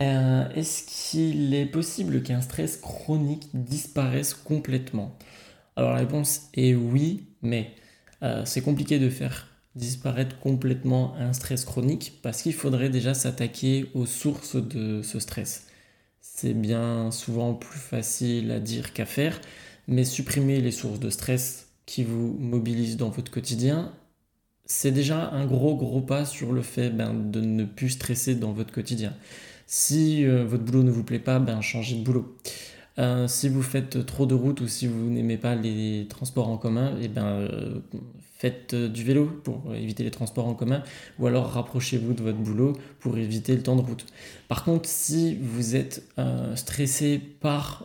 euh, 0.01 0.49
est-ce 0.55 0.83
qu'il 1.11 1.53
est 1.53 1.65
possible 1.65 2.23
qu'un 2.23 2.41
stress 2.41 2.77
chronique 2.77 3.49
disparaisse 3.53 4.33
complètement? 4.33 5.17
Alors 5.75 5.91
la 5.91 5.97
réponse 5.97 6.49
est 6.53 6.73
oui, 6.73 7.27
mais 7.41 7.73
euh, 8.23 8.43
c'est 8.45 8.61
compliqué 8.61 8.99
de 8.99 9.09
faire 9.09 9.48
disparaître 9.79 10.37
complètement 10.39 11.15
un 11.15 11.33
stress 11.33 11.65
chronique 11.65 12.19
parce 12.21 12.43
qu'il 12.43 12.53
faudrait 12.53 12.89
déjà 12.89 13.13
s'attaquer 13.13 13.89
aux 13.95 14.05
sources 14.05 14.55
de 14.55 15.01
ce 15.01 15.19
stress. 15.19 15.65
C'est 16.21 16.53
bien 16.53 17.09
souvent 17.11 17.53
plus 17.53 17.79
facile 17.79 18.51
à 18.51 18.59
dire 18.59 18.93
qu'à 18.93 19.05
faire, 19.05 19.39
mais 19.87 20.03
supprimer 20.03 20.61
les 20.61 20.71
sources 20.71 20.99
de 20.99 21.09
stress 21.09 21.69
qui 21.85 22.03
vous 22.03 22.37
mobilisent 22.39 22.97
dans 22.97 23.09
votre 23.09 23.31
quotidien, 23.31 23.91
c'est 24.65 24.91
déjà 24.91 25.31
un 25.31 25.47
gros 25.47 25.75
gros 25.75 26.01
pas 26.01 26.25
sur 26.25 26.51
le 26.51 26.61
fait 26.61 26.91
ben, 26.91 27.13
de 27.13 27.41
ne 27.41 27.63
plus 27.63 27.89
stresser 27.89 28.35
dans 28.35 28.51
votre 28.51 28.71
quotidien. 28.71 29.15
Si 29.65 30.25
euh, 30.25 30.45
votre 30.45 30.63
boulot 30.63 30.83
ne 30.83 30.91
vous 30.91 31.03
plaît 31.03 31.19
pas, 31.19 31.39
ben 31.39 31.61
changez 31.61 31.95
de 31.95 32.03
boulot. 32.03 32.37
Euh, 32.99 33.27
si 33.27 33.49
vous 33.49 33.61
faites 33.61 34.05
trop 34.05 34.25
de 34.25 34.33
route 34.33 34.61
ou 34.61 34.67
si 34.67 34.87
vous 34.87 35.09
n'aimez 35.09 35.37
pas 35.37 35.55
les 35.55 36.05
transports 36.09 36.49
en 36.49 36.57
commun, 36.57 36.93
eh 37.01 37.07
ben, 37.07 37.25
euh, 37.25 37.79
faites 38.37 38.75
du 38.75 39.03
vélo 39.03 39.25
pour 39.43 39.73
éviter 39.73 40.03
les 40.03 40.11
transports 40.11 40.47
en 40.47 40.53
commun 40.53 40.83
ou 41.17 41.27
alors 41.27 41.51
rapprochez-vous 41.51 42.13
de 42.13 42.21
votre 42.21 42.37
boulot 42.37 42.73
pour 42.99 43.17
éviter 43.17 43.55
le 43.55 43.63
temps 43.63 43.75
de 43.75 43.81
route. 43.81 44.05
Par 44.47 44.63
contre, 44.63 44.87
si 44.87 45.37
vous 45.41 45.75
êtes 45.75 46.03
stressé 46.55 47.19
par 47.19 47.83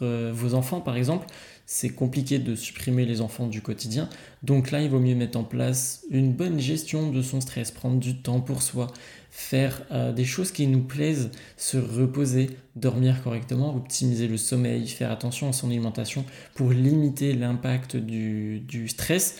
vos 0.00 0.54
enfants 0.54 0.80
par 0.80 0.96
exemple, 0.96 1.26
c'est 1.70 1.90
compliqué 1.90 2.38
de 2.38 2.54
supprimer 2.54 3.04
les 3.04 3.20
enfants 3.20 3.46
du 3.46 3.60
quotidien. 3.60 4.08
Donc 4.42 4.70
là, 4.70 4.80
il 4.80 4.88
vaut 4.88 5.00
mieux 5.00 5.14
mettre 5.14 5.38
en 5.38 5.44
place 5.44 6.02
une 6.10 6.32
bonne 6.32 6.58
gestion 6.58 7.10
de 7.10 7.20
son 7.20 7.42
stress, 7.42 7.70
prendre 7.70 8.00
du 8.00 8.16
temps 8.16 8.40
pour 8.40 8.62
soi, 8.62 8.86
faire 9.30 9.82
euh, 9.90 10.12
des 10.12 10.24
choses 10.24 10.52
qui 10.52 10.66
nous 10.66 10.82
plaisent, 10.82 11.30
se 11.56 11.76
reposer, 11.76 12.50
dormir 12.76 13.22
correctement, 13.22 13.74
optimiser 13.74 14.26
le 14.26 14.36
sommeil, 14.36 14.88
faire 14.88 15.10
attention 15.10 15.48
à 15.48 15.52
son 15.52 15.68
alimentation 15.68 16.24
pour 16.54 16.72
limiter 16.72 17.34
l'impact 17.34 17.96
du, 17.96 18.88
stress 18.88 19.36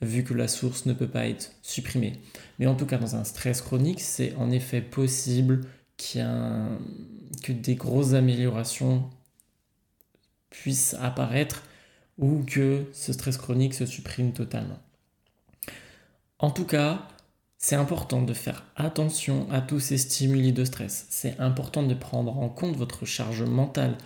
vu 0.00 0.22
que 0.22 0.34
la 0.34 0.48
source 0.48 0.86
ne 0.86 0.92
peut 0.92 1.08
pas 1.08 1.26
être 1.26 1.52
supprimée. 1.62 2.14
Mais 2.58 2.66
en 2.66 2.74
tout 2.74 2.86
cas, 2.86 2.98
dans 2.98 3.16
un 3.16 3.24
stress 3.24 3.62
chronique, 3.62 4.00
c'est 4.00 4.34
en 4.36 4.50
effet 4.50 4.80
possible 4.80 5.62
que 5.96 7.52
des 7.52 7.74
grosses 7.74 8.14
améliorations 8.14 9.10
puissent 10.50 10.94
apparaître 11.00 11.64
ou 12.16 12.44
que 12.44 12.84
ce 12.92 13.12
stress 13.12 13.36
chronique 13.36 13.74
se 13.74 13.86
supprime 13.86 14.32
totalement. 14.32 14.78
En 16.38 16.50
tout 16.50 16.64
cas, 16.64 17.08
c'est 17.58 17.74
important 17.74 18.22
de 18.22 18.32
faire 18.34 18.64
attention 18.76 19.50
à 19.50 19.60
tous 19.60 19.80
ces 19.80 19.98
stimuli 19.98 20.52
de 20.52 20.64
stress. 20.64 21.06
C'est 21.10 21.38
important 21.40 21.82
de 21.82 21.94
prendre 21.94 22.38
en 22.38 22.48
compte 22.48 22.76
votre 22.76 23.04
charge 23.04 23.42
mentale. 23.42 23.98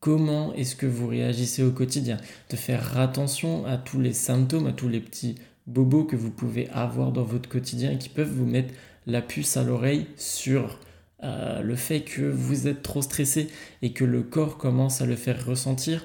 Comment 0.00 0.52
est-ce 0.54 0.74
que 0.74 0.86
vous 0.86 1.06
réagissez 1.06 1.62
au 1.62 1.70
quotidien? 1.70 2.16
De 2.50 2.56
faire 2.56 2.98
attention 2.98 3.64
à 3.64 3.76
tous 3.76 4.00
les 4.00 4.12
symptômes, 4.12 4.66
à 4.66 4.72
tous 4.72 4.88
les 4.88 4.98
petits 4.98 5.36
bobos 5.68 6.04
que 6.04 6.16
vous 6.16 6.32
pouvez 6.32 6.68
avoir 6.70 7.12
dans 7.12 7.22
votre 7.22 7.48
quotidien 7.48 7.92
et 7.92 7.98
qui 7.98 8.08
peuvent 8.08 8.32
vous 8.32 8.46
mettre 8.46 8.74
la 9.06 9.22
puce 9.22 9.56
à 9.56 9.62
l'oreille 9.62 10.08
sur 10.16 10.80
euh, 11.22 11.62
le 11.62 11.76
fait 11.76 12.00
que 12.00 12.22
vous 12.22 12.66
êtes 12.66 12.82
trop 12.82 13.02
stressé 13.02 13.50
et 13.82 13.92
que 13.92 14.04
le 14.04 14.22
corps 14.22 14.58
commence 14.58 15.00
à 15.00 15.06
le 15.06 15.16
faire 15.16 15.46
ressentir. 15.46 16.04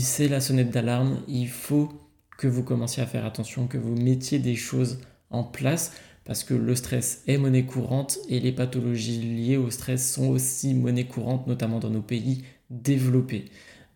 C'est 0.00 0.28
la 0.28 0.40
sonnette 0.40 0.70
d'alarme. 0.70 1.22
Il 1.26 1.48
faut 1.48 1.88
que 2.38 2.46
vous 2.46 2.62
commenciez 2.62 3.02
à 3.02 3.06
faire 3.06 3.24
attention, 3.24 3.66
que 3.66 3.78
vous 3.78 3.96
mettiez 3.96 4.38
des 4.38 4.54
choses 4.54 5.00
en 5.30 5.44
place 5.44 5.92
parce 6.24 6.42
que 6.42 6.54
le 6.54 6.74
stress 6.74 7.22
est 7.28 7.38
monnaie 7.38 7.64
courante 7.64 8.18
et 8.28 8.40
les 8.40 8.52
pathologies 8.52 9.20
liées 9.20 9.56
au 9.56 9.70
stress 9.70 10.12
sont 10.12 10.28
aussi 10.28 10.74
monnaie 10.74 11.06
courante, 11.06 11.46
notamment 11.46 11.78
dans 11.78 11.90
nos 11.90 12.02
pays 12.02 12.42
développés. 12.68 13.46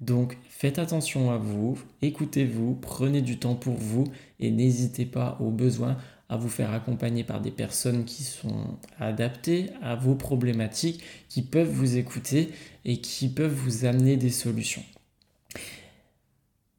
Donc 0.01 0.39
faites 0.49 0.79
attention 0.79 1.31
à 1.31 1.37
vous, 1.37 1.79
écoutez-vous, 2.03 2.75
prenez 2.75 3.21
du 3.21 3.39
temps 3.39 3.57
pour 3.57 3.75
vous 3.75 4.05
et 4.39 4.51
n'hésitez 4.51 5.05
pas 5.07 5.37
au 5.41 5.51
besoin 5.51 5.99
à 6.29 6.37
vous 6.37 6.49
faire 6.49 6.73
accompagner 6.73 7.25
par 7.25 7.41
des 7.41 7.51
personnes 7.51 8.05
qui 8.05 8.23
sont 8.23 8.79
adaptées 9.01 9.71
à 9.83 9.97
vos 9.97 10.15
problématiques, 10.15 11.03
qui 11.29 11.43
peuvent 11.43 11.69
vous 11.69 11.97
écouter 11.97 12.51
et 12.85 13.01
qui 13.01 13.29
peuvent 13.29 13.53
vous 13.53 13.85
amener 13.85 14.17
des 14.17 14.31
solutions. 14.31 14.85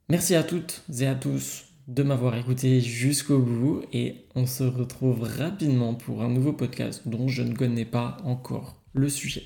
Merci 0.07 0.35
à 0.35 0.43
toutes 0.43 0.81
et 0.97 1.05
à 1.05 1.15
tous 1.15 1.70
de 1.87 2.03
m'avoir 2.03 2.35
écouté 2.35 2.81
jusqu'au 2.81 3.39
bout 3.39 3.81
et 3.93 4.25
on 4.35 4.45
se 4.45 4.63
retrouve 4.63 5.23
rapidement 5.23 5.93
pour 5.93 6.21
un 6.21 6.29
nouveau 6.29 6.53
podcast 6.53 7.07
dont 7.07 7.27
je 7.27 7.43
ne 7.43 7.55
connais 7.55 7.85
pas 7.85 8.17
encore 8.23 8.81
le 8.93 9.09
sujet. 9.09 9.43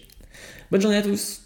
Bonne 0.72 0.82
journée 0.82 0.98
à 0.98 1.02
tous 1.02 1.45